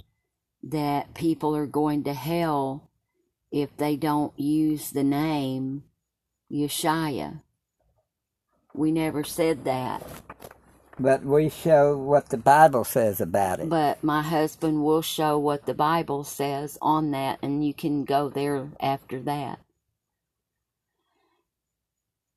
[0.63, 2.89] that people are going to hell
[3.51, 5.83] if they don't use the name
[6.51, 7.41] Yeshua.
[8.73, 10.03] We never said that,
[10.99, 13.69] But we show what the Bible says about it.
[13.69, 18.29] but my husband will show what the Bible says on that, and you can go
[18.29, 19.59] there after that.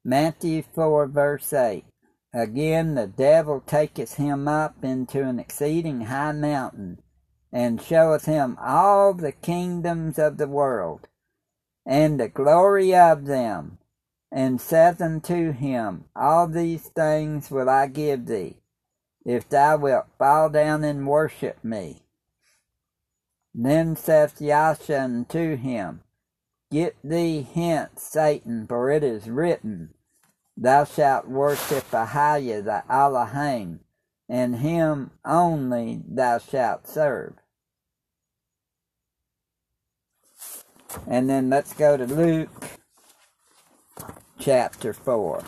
[0.05, 1.85] Matthew 4, verse 8.
[2.35, 6.99] Again, the devil taketh him up into an exceeding high mountain,
[7.53, 11.09] and showeth him all the kingdoms of the world,
[11.87, 13.79] and the glory of them,
[14.33, 18.57] and saith unto him, All these things will I give thee,
[19.27, 22.03] if thou wilt fall down and worship me.
[23.55, 26.01] Then saith Yahshua unto him,
[26.71, 29.91] Get thee hence, Satan, for it is written,
[30.57, 33.81] Thou shalt worship Ahiah the Elohim,
[34.31, 37.35] and him only thou shalt serve.
[41.07, 42.82] And then let's go to Luke
[44.43, 45.45] chapter 4,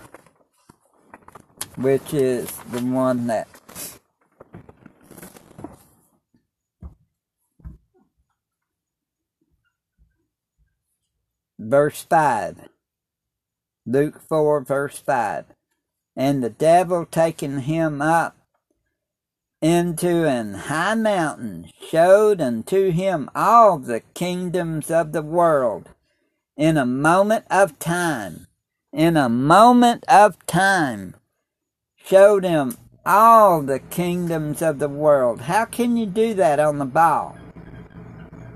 [1.77, 3.49] which is the one that
[11.59, 12.69] verse 5.
[13.85, 15.47] Luke 4, verse 5.
[16.15, 18.37] And the devil taking him up
[19.61, 25.89] into an high mountain showed unto him all the kingdoms of the world
[26.57, 28.47] in a moment of time.
[28.95, 31.17] In a moment of time
[31.97, 35.41] showed him all the kingdoms of the world.
[35.43, 37.37] How can you do that on the ball?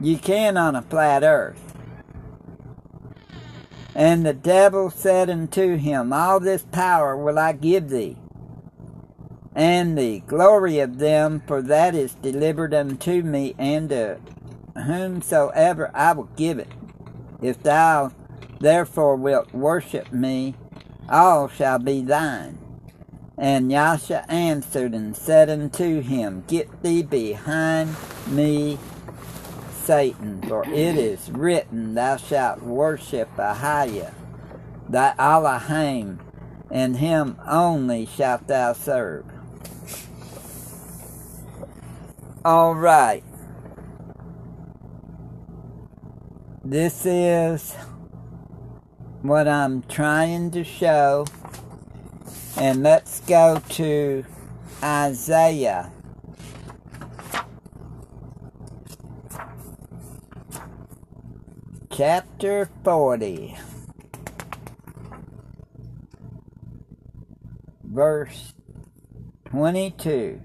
[0.00, 1.74] You can on a flat earth.
[3.96, 8.16] And the devil said unto him, All this power will I give thee,
[9.56, 14.20] and the glory of them, for that is delivered unto me, and to
[14.86, 16.70] whomsoever I will give it.
[17.42, 18.12] If thou
[18.60, 20.54] therefore wilt worship me,
[21.08, 22.58] all shall be thine.
[23.36, 27.94] And Yasha answered and said unto him, Get thee behind
[28.26, 28.78] me,
[29.70, 34.12] Satan, for it is written, Thou shalt worship Ahiah,
[34.88, 36.18] thy Elohim,
[36.70, 39.24] and him only shalt thou serve.
[42.44, 43.22] All right.
[46.64, 47.74] This is
[49.28, 51.26] what I'm trying to show.
[52.56, 54.24] And let's go to
[54.82, 55.92] Isaiah.
[61.92, 63.56] Chapter 40.
[67.84, 68.54] Verse
[69.50, 70.40] 22.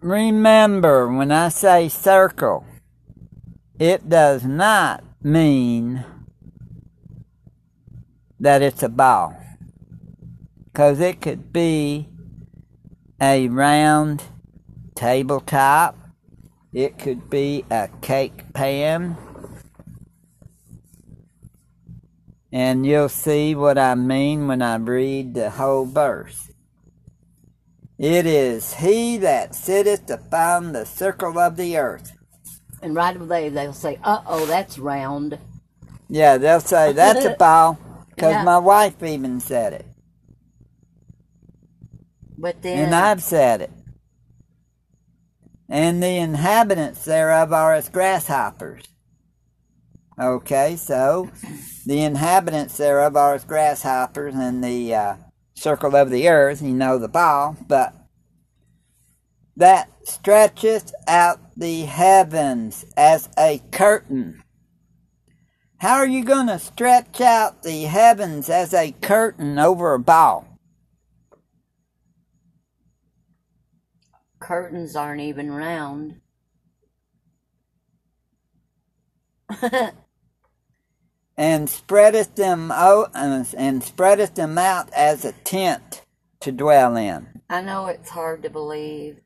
[0.00, 2.64] Remember, when I say circle,
[3.80, 6.04] it does not mean
[8.38, 9.36] that it's a ball.
[10.64, 12.08] Because it could be
[13.20, 14.22] a round
[14.94, 15.96] tabletop,
[16.72, 19.16] it could be a cake pan,
[22.52, 26.52] and you'll see what I mean when I read the whole verse.
[27.98, 32.12] It is he that sitteth upon the circle of the earth.
[32.82, 35.38] And right away they'll say, uh oh, that's round.
[36.08, 37.78] Yeah, they'll say that's a ball
[38.10, 38.44] because Yeah.
[38.44, 39.86] my wife even said it,
[42.38, 43.70] But then, and I've said it.
[45.68, 48.84] And the inhabitants thereof are as grasshoppers.
[50.20, 51.30] Okay, so
[51.86, 55.16] the inhabitants thereof are as grasshoppers and the uh,
[55.58, 57.94] circle of the earth, you know the ball, but
[59.56, 64.42] that stretcheth out the heavens as a curtain.
[65.78, 70.48] How are you going to stretch out the heavens as a curtain over a ball?
[74.48, 76.20] curtains aren't even round.
[81.38, 86.02] and spreadeth them out and spreadeth them out as a tent
[86.40, 87.40] to dwell in.
[87.48, 89.20] I know it's hard to believe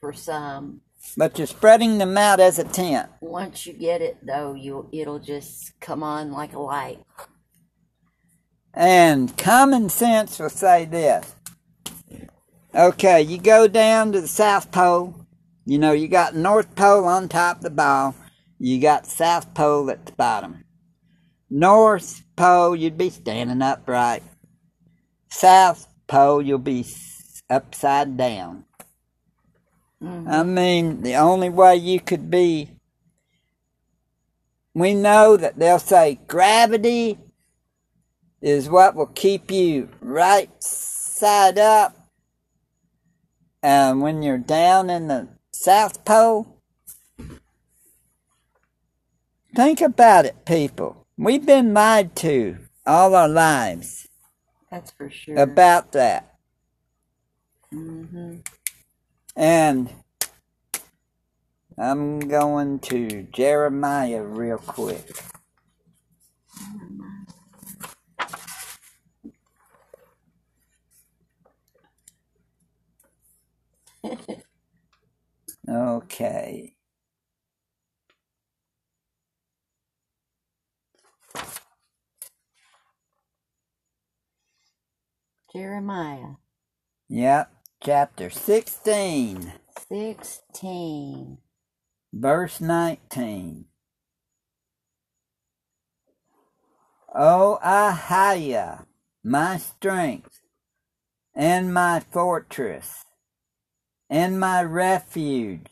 [0.00, 0.80] for some.
[1.16, 3.08] But you're spreading them out as a tent.
[3.20, 6.98] Once you get it, though, you it'll just come on like a light.
[8.74, 11.36] And common sense will say this.
[12.74, 15.14] Okay, you go down to the South Pole.
[15.64, 18.16] You know, you got North Pole on top of the ball.
[18.58, 20.64] You got South Pole at the bottom.
[21.50, 24.22] North Pole, you'd be standing upright.
[25.28, 26.84] South Pole, you'll be
[27.50, 28.64] upside down.
[30.02, 30.28] Mm-hmm.
[30.28, 32.70] I mean, the only way you could be.
[34.74, 37.18] We know that they'll say gravity
[38.42, 41.96] is what will keep you right side up.
[43.62, 46.55] And when you're down in the South Pole,
[49.56, 51.06] think about it, people.
[51.18, 54.08] We've been lied to all our lives
[54.70, 55.54] That's for sure.
[55.54, 56.34] about that.
[57.72, 58.36] hmm
[59.36, 59.90] And
[61.78, 65.10] I'm going to Jeremiah real quick.
[75.68, 76.75] Okay.
[85.56, 86.36] Jeremiah
[87.08, 87.50] Yep.
[87.82, 89.54] Chapter 16,
[89.88, 91.38] 16.
[92.12, 93.64] verse 19.
[97.14, 98.84] O Ahiah,
[99.24, 100.40] my strength,
[101.34, 103.06] and my fortress,
[104.10, 105.70] and my refuge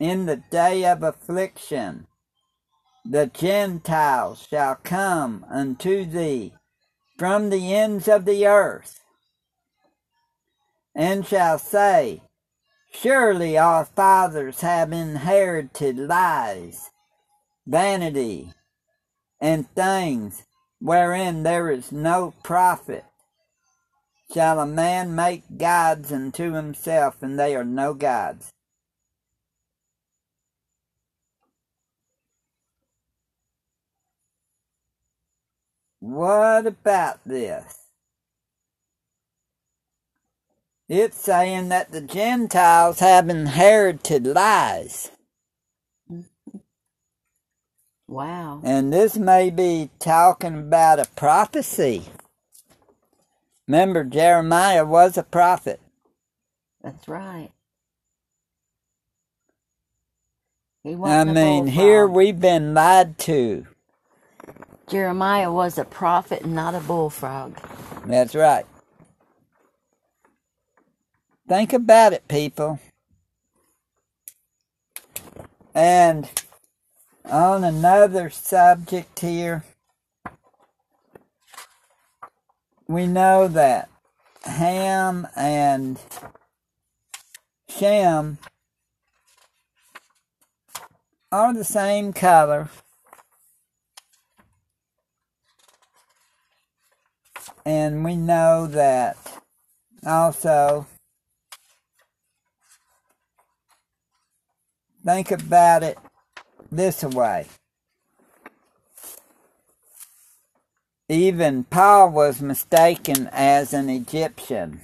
[0.00, 2.08] in the day of affliction,
[3.04, 6.52] the Gentiles shall come unto thee
[7.18, 9.00] from the ends of the earth,
[10.94, 12.22] and shall say,
[12.92, 16.90] Surely our fathers have inherited lies,
[17.66, 18.52] vanity,
[19.40, 20.44] and things
[20.80, 23.04] wherein there is no profit.
[24.32, 28.52] Shall a man make gods unto himself, and they are no gods?
[36.08, 37.80] What about this?
[40.88, 45.10] It's saying that the Gentiles have inherited lies.
[48.08, 48.62] Wow.
[48.64, 52.04] And this may be talking about a prophecy.
[53.66, 55.78] Remember, Jeremiah was a prophet.
[56.82, 57.50] That's right.
[60.84, 63.66] He I mean, here we've been lied to.
[64.88, 67.56] Jeremiah was a prophet and not a bullfrog.
[68.06, 68.64] That's right.
[71.48, 72.80] Think about it, people.
[75.74, 76.28] And
[77.24, 79.64] on another subject here,
[82.86, 83.90] we know that
[84.44, 86.00] Ham and
[87.68, 88.38] Shem
[91.30, 92.70] are the same color.
[97.68, 99.18] And we know that
[100.06, 100.86] also,
[105.04, 105.98] think about it
[106.72, 107.44] this way.
[111.10, 114.80] Even Paul was mistaken as an Egyptian.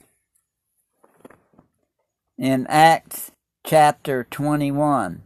[2.37, 3.33] In Acts
[3.67, 5.23] chapter 21.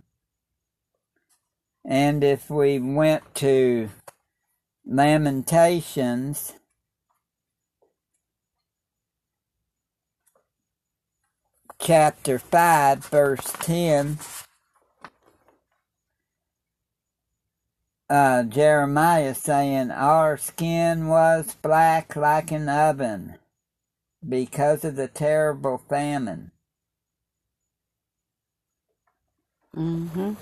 [1.84, 3.88] And if we went to
[4.86, 6.52] Lamentations,
[11.80, 14.18] chapter 5, verse 10,
[18.10, 23.36] uh, Jeremiah saying, Our skin was black like an oven
[24.26, 26.52] because of the terrible famine.
[29.76, 30.34] Mm-hmm.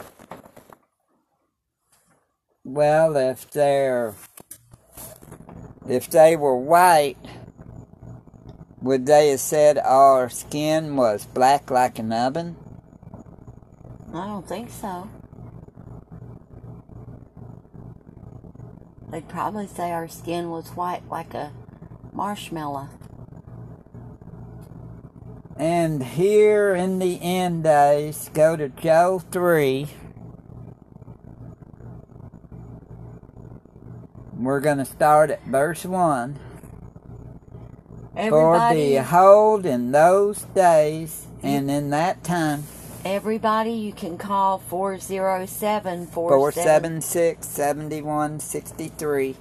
[2.65, 4.15] Well, if they're
[5.89, 7.19] if they were white,
[8.87, 12.57] would they have said our skin was black like an oven?
[14.15, 15.11] I don't think so.
[19.11, 21.53] They'd probably say our skin was white like a
[22.13, 22.89] marshmallow.
[25.57, 29.89] And here in the end days, go to Joel 3.
[34.37, 36.39] We're going to start at verse 1.
[38.17, 42.65] For behold, in those days and in that time,
[43.05, 49.37] everybody, you can call 407 476 7163.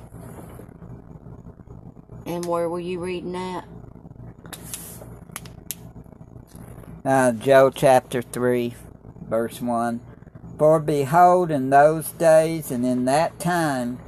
[2.25, 3.65] And where were you reading that?
[7.05, 8.75] Uh, Joel chapter 3,
[9.29, 10.01] verse 1.
[10.57, 13.99] For behold, in those days and in that time,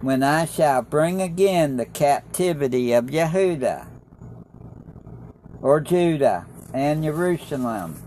[0.00, 3.89] when I shall bring again the captivity of Yehuda,
[5.62, 8.02] or Judah, and Jerusalem,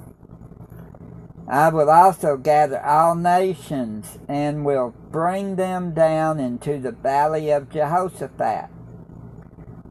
[1.47, 7.69] I will also gather all nations, and will bring them down into the valley of
[7.69, 8.69] Jehoshaphat,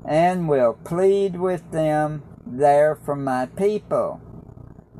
[0.04, 4.20] and will plead with them there for my people,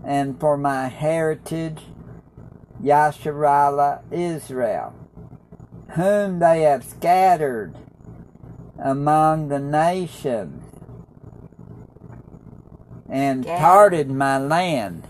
[0.04, 1.80] and for my heritage,
[2.82, 4.94] Yasharallah Israel,
[5.94, 7.74] whom they have scattered
[8.78, 10.61] among the nations,
[13.12, 15.06] and parted my land.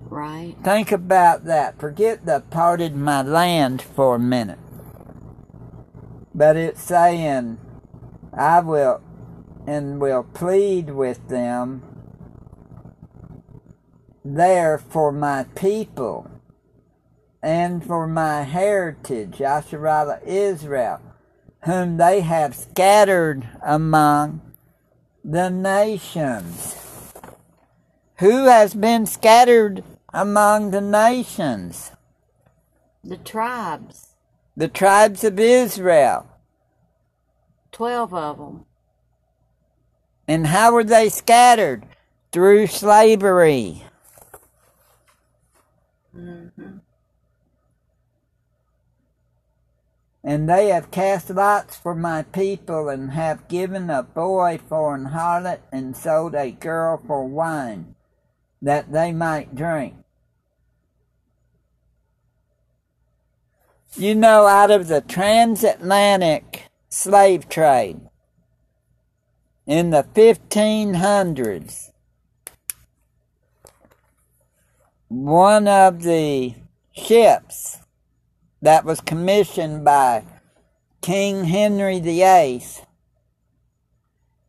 [0.00, 0.54] Right.
[0.64, 1.78] Think about that.
[1.78, 4.58] Forget the parted my land for a minute.
[6.34, 7.58] But it's saying,
[8.32, 9.02] I will
[9.66, 11.82] and will plead with them
[14.24, 16.30] there for my people
[17.42, 21.02] and for my heritage, Yasharallah Israel,
[21.64, 24.40] whom they have scattered among
[25.24, 26.76] the nations.
[28.18, 31.92] Who has been scattered among the nations?
[33.02, 34.14] The tribes,
[34.56, 36.26] The tribes of Israel.
[37.72, 38.64] 12 of them.
[40.28, 41.86] And how were they scattered?
[42.30, 43.84] Through slavery.
[50.26, 55.10] And they have cast lots for my people, and have given a boy for an
[55.10, 57.94] harlot, and sold a girl for wine,
[58.62, 59.96] that they might drink.
[63.96, 68.00] You know, out of the transatlantic slave trade
[69.66, 71.90] in the 1500s,
[75.08, 76.54] one of the
[76.92, 77.78] ships
[78.64, 80.24] that was commissioned by
[81.02, 82.64] King Henry VIII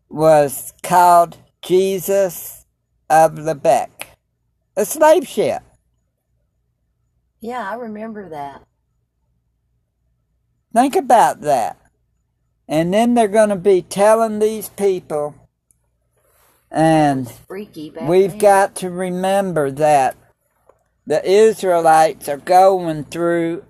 [0.08, 2.66] was called Jesus
[3.10, 4.16] of Lübeck,
[4.78, 5.62] a slave ship.
[7.42, 8.64] Yeah, I remember that.
[10.74, 11.78] Think about that.
[12.70, 15.36] And then they're going to be telling these people,
[16.72, 18.40] and Freaky we've then.
[18.40, 20.16] got to remember that
[21.06, 23.66] the Israelites are going through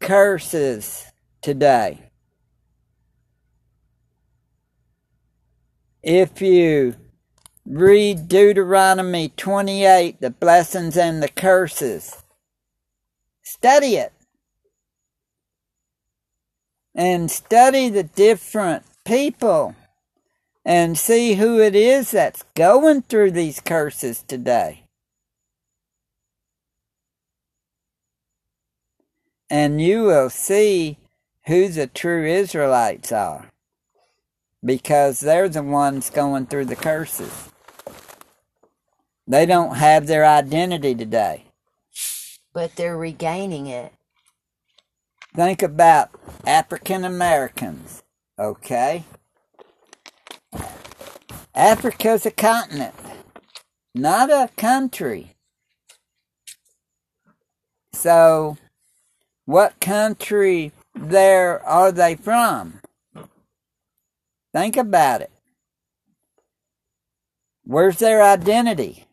[0.00, 1.04] curses
[1.42, 2.10] today.
[6.02, 6.94] If you
[7.66, 12.22] read Deuteronomy 28, the blessings and the curses,
[13.42, 14.12] study it.
[16.94, 19.76] And study the different people
[20.64, 24.87] and see who it is that's going through these curses today.
[29.50, 30.98] And you will see
[31.46, 33.50] who the true Israelites are
[34.64, 37.50] because they're the ones going through the curses.
[39.26, 41.44] They don't have their identity today.
[42.52, 43.92] But they're regaining it.
[45.34, 46.10] Think about
[46.46, 48.02] African Americans,
[48.38, 49.04] okay?
[51.54, 52.94] Africa's a continent,
[53.94, 55.36] not a country.
[57.92, 58.56] So,
[59.48, 62.80] what country there are they from?
[64.52, 65.30] Think about it.
[67.64, 69.06] Where's their identity?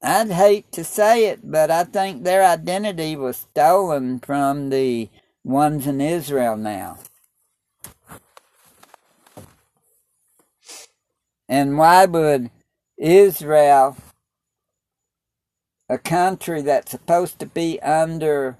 [0.00, 5.08] I'd hate to say it, but I think their identity was stolen from the
[5.42, 7.00] ones in Israel now.
[11.48, 12.50] And why would
[12.98, 13.96] Israel,
[15.88, 18.56] a country that's supposed to be under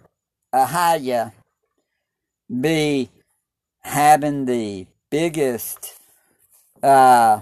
[0.55, 1.33] Ahaya,
[2.61, 3.11] be
[3.83, 5.99] having the biggest
[6.83, 7.41] uh,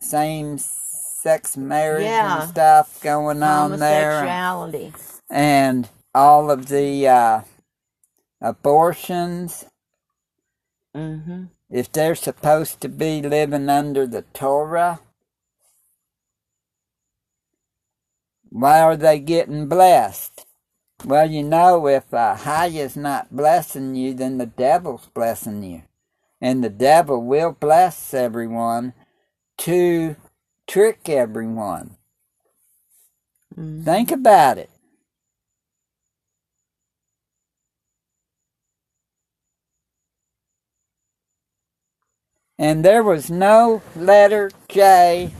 [0.00, 2.42] same sex marriage Yeah.
[2.42, 4.22] and stuff going on there?
[5.30, 7.40] And all of the uh,
[8.40, 9.66] abortions,
[10.96, 11.44] Mm-hmm.
[11.70, 15.00] if they're supposed to be living under the Torah,
[18.56, 20.46] why are they getting blessed?
[21.04, 25.82] Well, you know, if uh, Haya's not blessing you, then the devil's blessing you.
[26.40, 28.94] And the devil will bless everyone
[29.58, 30.16] to
[30.66, 31.98] trick everyone.
[33.54, 33.84] Mm-hmm.
[33.84, 34.70] Think about it.
[42.58, 45.34] And there was no letter J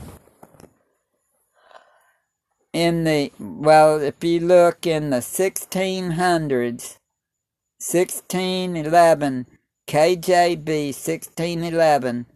[2.77, 6.97] in the, well, if you look in the 1600s,
[7.79, 9.47] 1611,
[9.87, 12.27] KJB 1611,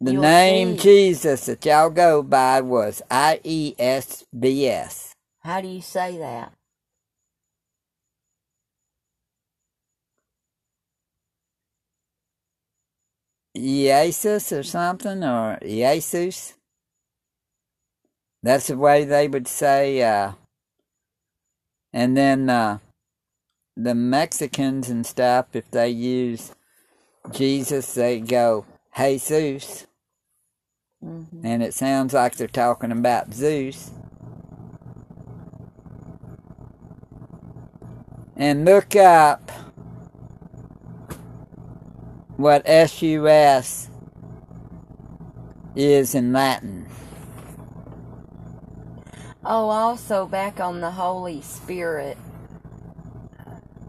[0.00, 0.78] the You'll name see.
[0.78, 3.02] Jesus that y'all go by was
[3.44, 5.12] E IESBS.
[5.40, 6.52] How do you say that?
[13.56, 16.54] Jesus or something, or Jesus.
[18.42, 20.02] That's the way they would say.
[20.02, 20.32] Uh,
[21.92, 22.78] and then uh,
[23.76, 26.52] the Mexicans and stuff, if they use
[27.32, 28.66] Jesus, they go
[28.96, 29.86] Jesus,
[31.04, 31.46] Mm-hmm.
[31.46, 33.90] and it sounds like they're talking about Zeus.
[38.36, 39.50] And look up
[42.36, 43.90] what SUS
[45.76, 46.86] is in Latin.
[49.44, 52.18] Oh, also back on the Holy Spirit.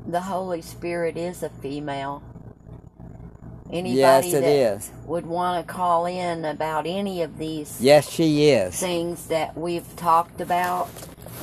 [0.08, 2.24] The Holy Spirit is a female.
[3.72, 4.92] Anybody yes, it that is.
[5.06, 8.76] would want to call in about any of these Yes, she is.
[8.80, 10.90] things that we've talked about,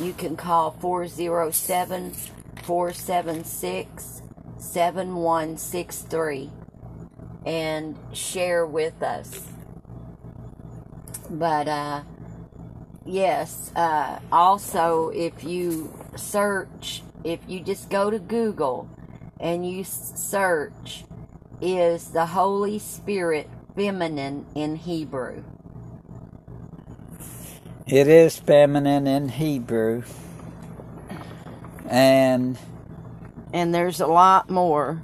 [0.00, 2.12] you can call 407
[2.64, 4.22] 476
[4.58, 6.50] 7163
[7.46, 9.48] and share with us.
[11.30, 12.02] But, uh,
[13.05, 18.88] yes, uh, also if you search, if you just go to Google
[19.40, 21.05] and you search,
[21.61, 25.44] is the Holy Spirit feminine in Hebrew?
[27.86, 30.05] It is feminine in Hebrew.
[31.88, 32.59] And
[33.53, 35.03] And there's a lot more.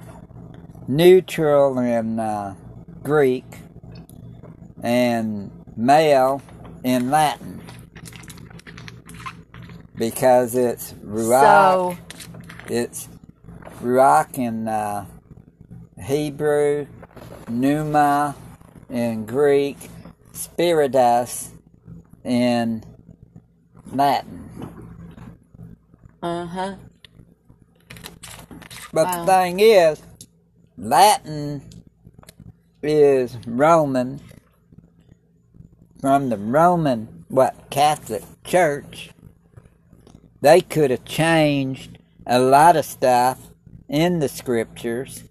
[0.87, 2.55] neutral in uh,
[3.03, 3.45] Greek.
[4.83, 6.41] And male
[6.83, 7.66] in Latin.
[9.97, 11.79] Because it's ruach.
[11.79, 11.97] So,
[12.69, 13.09] It's
[13.81, 15.05] ruach in uh,
[16.01, 16.87] Hebrew,
[17.49, 18.35] pneuma
[18.89, 19.77] in Greek,
[20.33, 21.51] spiritus
[22.23, 22.83] in
[23.91, 24.49] Latin.
[26.23, 26.75] uh huh.
[28.93, 29.13] But Wow.
[29.13, 30.01] the thing is,
[30.77, 31.63] Latin
[32.83, 34.21] is Roman
[36.01, 39.11] from the Roman what Catholic Church.
[40.41, 43.39] They could have changed a lot of stuff
[43.89, 45.23] in the scriptures.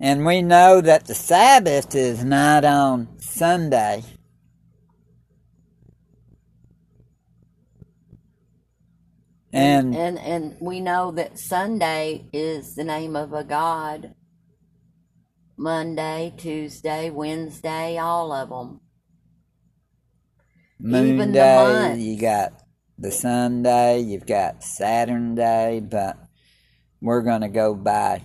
[0.00, 4.02] And we know that the Sabbath is not on Sunday.
[9.52, 14.14] And and and we know that Sunday is the name of a god.
[15.58, 18.81] Monday, Tuesday, Wednesday, all of them.
[20.84, 22.54] Moon Even Day, you got
[22.98, 26.18] the Sunday, you've got Saturn Day, but
[27.00, 28.22] we're gonna go by.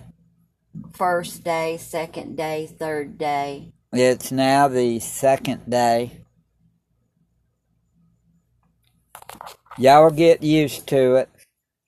[0.92, 3.72] First day, second day, third day.
[3.92, 6.24] It's now the second day.
[9.78, 11.28] Y'all get used to it.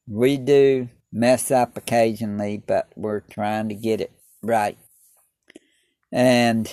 [0.06, 4.78] We do mess up occasionally, but we're trying to get it right.
[6.12, 6.72] And,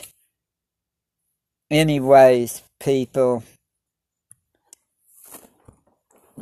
[1.71, 3.43] anyways, people,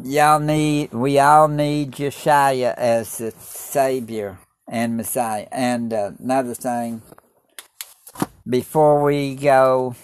[0.03, 5.47] y'all need we all need Yeshua as the Savior and Messiah.
[5.51, 7.01] And uh, another thing,
[8.47, 9.95] before we go,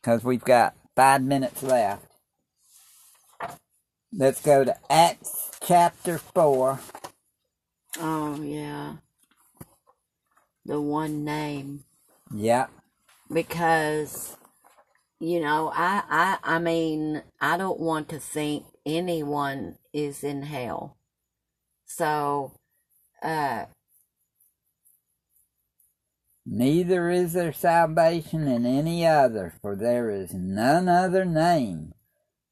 [0.00, 2.04] because we've got five minutes left,
[4.12, 6.80] let's go to Acts chapter four.
[7.98, 8.96] Oh yeah.
[10.64, 11.84] The one name.
[12.32, 12.70] Yep.
[13.32, 14.36] Because
[15.20, 20.96] you know, I I I mean, I don't want to think anyone is in hell.
[21.86, 22.52] So
[23.22, 23.66] uh
[26.46, 31.94] Neither is there salvation in any other, for there is none other name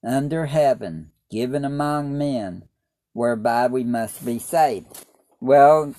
[0.05, 2.69] under heaven given among men
[3.14, 5.07] whereby we must be saved.
[5.41, 5.95] Well,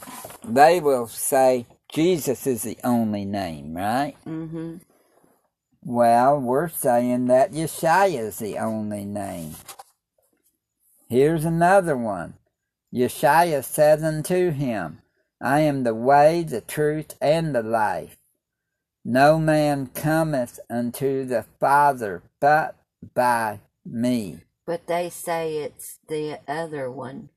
[0.47, 4.15] they will say Jesus is the only name, right?
[4.27, 4.77] mm-hmm.
[5.83, 9.55] Well, we're saying that Yeshua is the only name.
[11.09, 12.35] Here's another one.
[12.93, 15.01] Yeshua said unto him,
[15.41, 18.17] I am the way, the truth, and the life.
[19.05, 22.75] No man cometh unto the Father but
[23.15, 24.41] by me.
[24.65, 27.29] But they say it's the other one.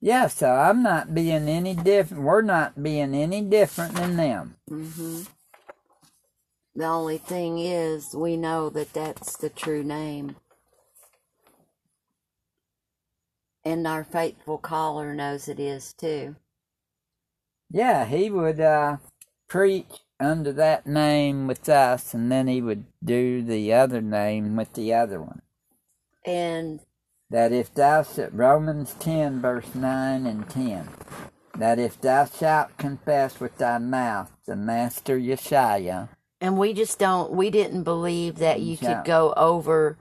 [0.00, 2.22] Yeah, so I'm not being any different.
[2.22, 4.56] We're not being any different than them.
[4.68, 5.22] hmm
[6.78, 10.36] The only thing is, we know that that's the true name.
[13.64, 16.36] And our faithful caller knows it is too.
[17.68, 18.98] Yeah, he would uh,
[19.48, 24.74] preach under that name with us, and then he would do the other name with
[24.74, 25.42] the other one.
[26.24, 26.80] And
[27.30, 30.88] That if thou shalt, Romans 10, verse 9 and 10,
[31.58, 36.08] that if thou shalt confess with thy mouth the Master Yeshua,
[36.40, 38.96] and we just don't we didn't believe that you Yeah.
[38.96, 39.98] could go over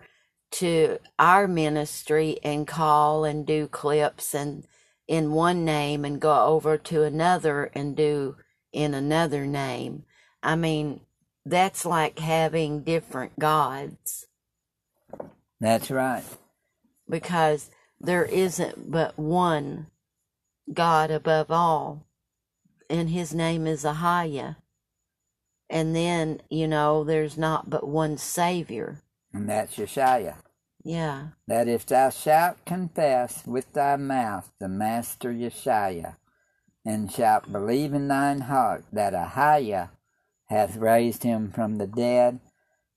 [0.52, 4.66] to our ministry and call and do clips and
[5.08, 8.38] in one name and go over to another and do
[8.74, 10.04] in another name.
[10.44, 11.02] I mean,
[11.46, 14.28] that's like having different gods
[15.60, 16.24] that's right.
[17.10, 17.70] because
[18.00, 19.88] there isn't but one
[20.74, 22.06] God above all,
[22.90, 24.58] and his name is Ahaya.
[25.70, 29.02] And then, you know, there's not but one Savior.
[29.34, 30.36] And that's Yeshua.
[30.84, 31.30] Yeah.
[31.48, 36.16] that if thou shalt confess with thy mouth the Master Yeshua,
[36.86, 39.90] and shalt believe in thine heart that Ahiah
[40.46, 42.40] hath raised him from the dead,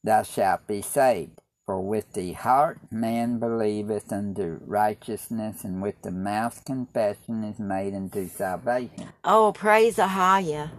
[0.04, 1.40] thou shalt be saved.
[1.70, 7.94] For with the heart man believeth unto righteousness, and with the mouth confession is made
[7.94, 9.10] unto salvation.
[9.22, 10.70] Oh, praise Ahaya.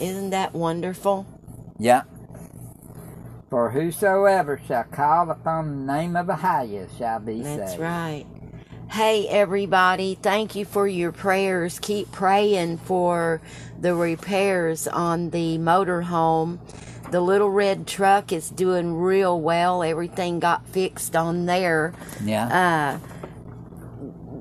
[0.00, 1.26] Isn't that wonderful?
[1.80, 2.06] Yep.
[3.50, 7.60] For whosoever shall call upon the name of Ahiah shall be That's saved.
[7.60, 8.26] That's right.
[8.92, 11.80] Hey, everybody, thank you for your prayers.
[11.80, 13.40] Keep praying for
[13.80, 16.60] the repairs on the motorhome.
[17.10, 19.82] The little red truck is doing real well.
[19.82, 21.94] Everything got fixed on there.
[22.22, 23.00] Yeah.
[23.02, 23.08] Uh,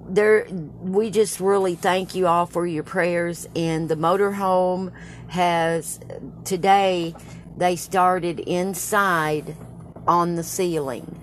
[0.09, 0.47] there,
[0.81, 3.47] we just really thank you all for your prayers.
[3.55, 4.91] And the motorhome
[5.29, 5.99] has
[6.43, 7.15] today.
[7.55, 9.55] They started inside
[10.07, 11.17] on the ceiling.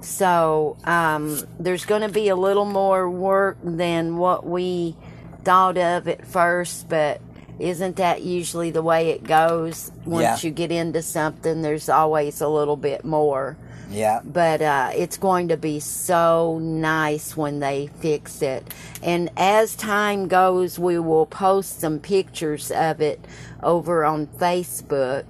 [0.00, 4.96] So um, there's going to be a little more work than what we
[5.44, 7.20] thought of at first, but
[7.58, 9.90] isn't that usually the way it goes?
[10.04, 10.48] Once Yeah.
[10.48, 13.56] you get into something, there's always a little bit more
[13.90, 14.20] yeah.
[14.24, 18.72] but uh, it's going to be so nice when they fix it.
[19.02, 23.24] And as time goes, we will post some pictures of it
[23.62, 25.24] over on Facebook.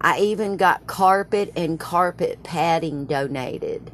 [0.00, 3.90] I even got carpet and carpet padding donated.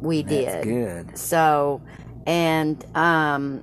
[0.00, 0.64] We That's did.
[0.64, 1.18] good.
[1.18, 1.82] So,
[2.26, 3.62] and um,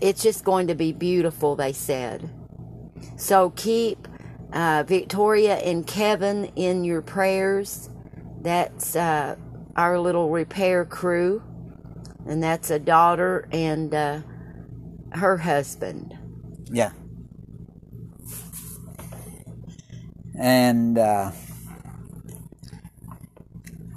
[0.00, 2.28] it's just going to be beautiful, they said.
[3.18, 4.06] So keep
[4.52, 7.90] uh, Victoria and Kevin in your prayers.
[8.40, 9.36] That's uh,
[9.76, 11.42] our little repair crew,
[12.26, 14.20] and that's a daughter and uh,
[15.12, 16.16] her husband.
[16.70, 16.92] Yeah.
[20.38, 21.32] And uh,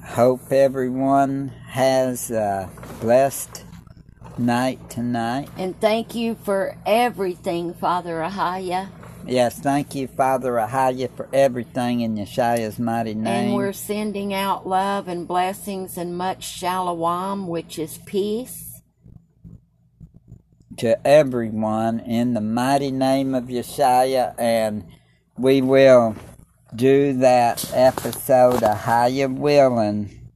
[0.04, 3.66] hope everyone has a blessed
[4.40, 5.50] night tonight.
[5.58, 8.90] And thank you for everything, Father Ahaya.
[9.28, 13.28] Yes, thank you, Father Ahaya, for everything in Yeshua's mighty name.
[13.28, 18.82] And we're sending out love and blessings and much shalom, which is peace.
[20.78, 24.84] to everyone in the mighty name of Yeshua, and
[25.38, 26.16] we will
[26.76, 30.32] do that episode of Higher Willing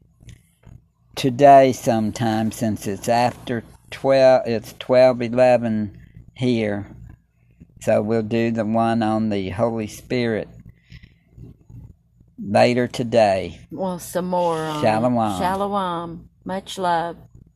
[1.15, 5.97] today sometime since it's after 12 it's 12 11
[6.35, 6.85] here
[7.81, 10.47] so we'll do the one on the holy spirit
[12.39, 15.13] later today Well, some more on Shalom.
[15.39, 16.29] Shalom.
[16.43, 17.17] Much love.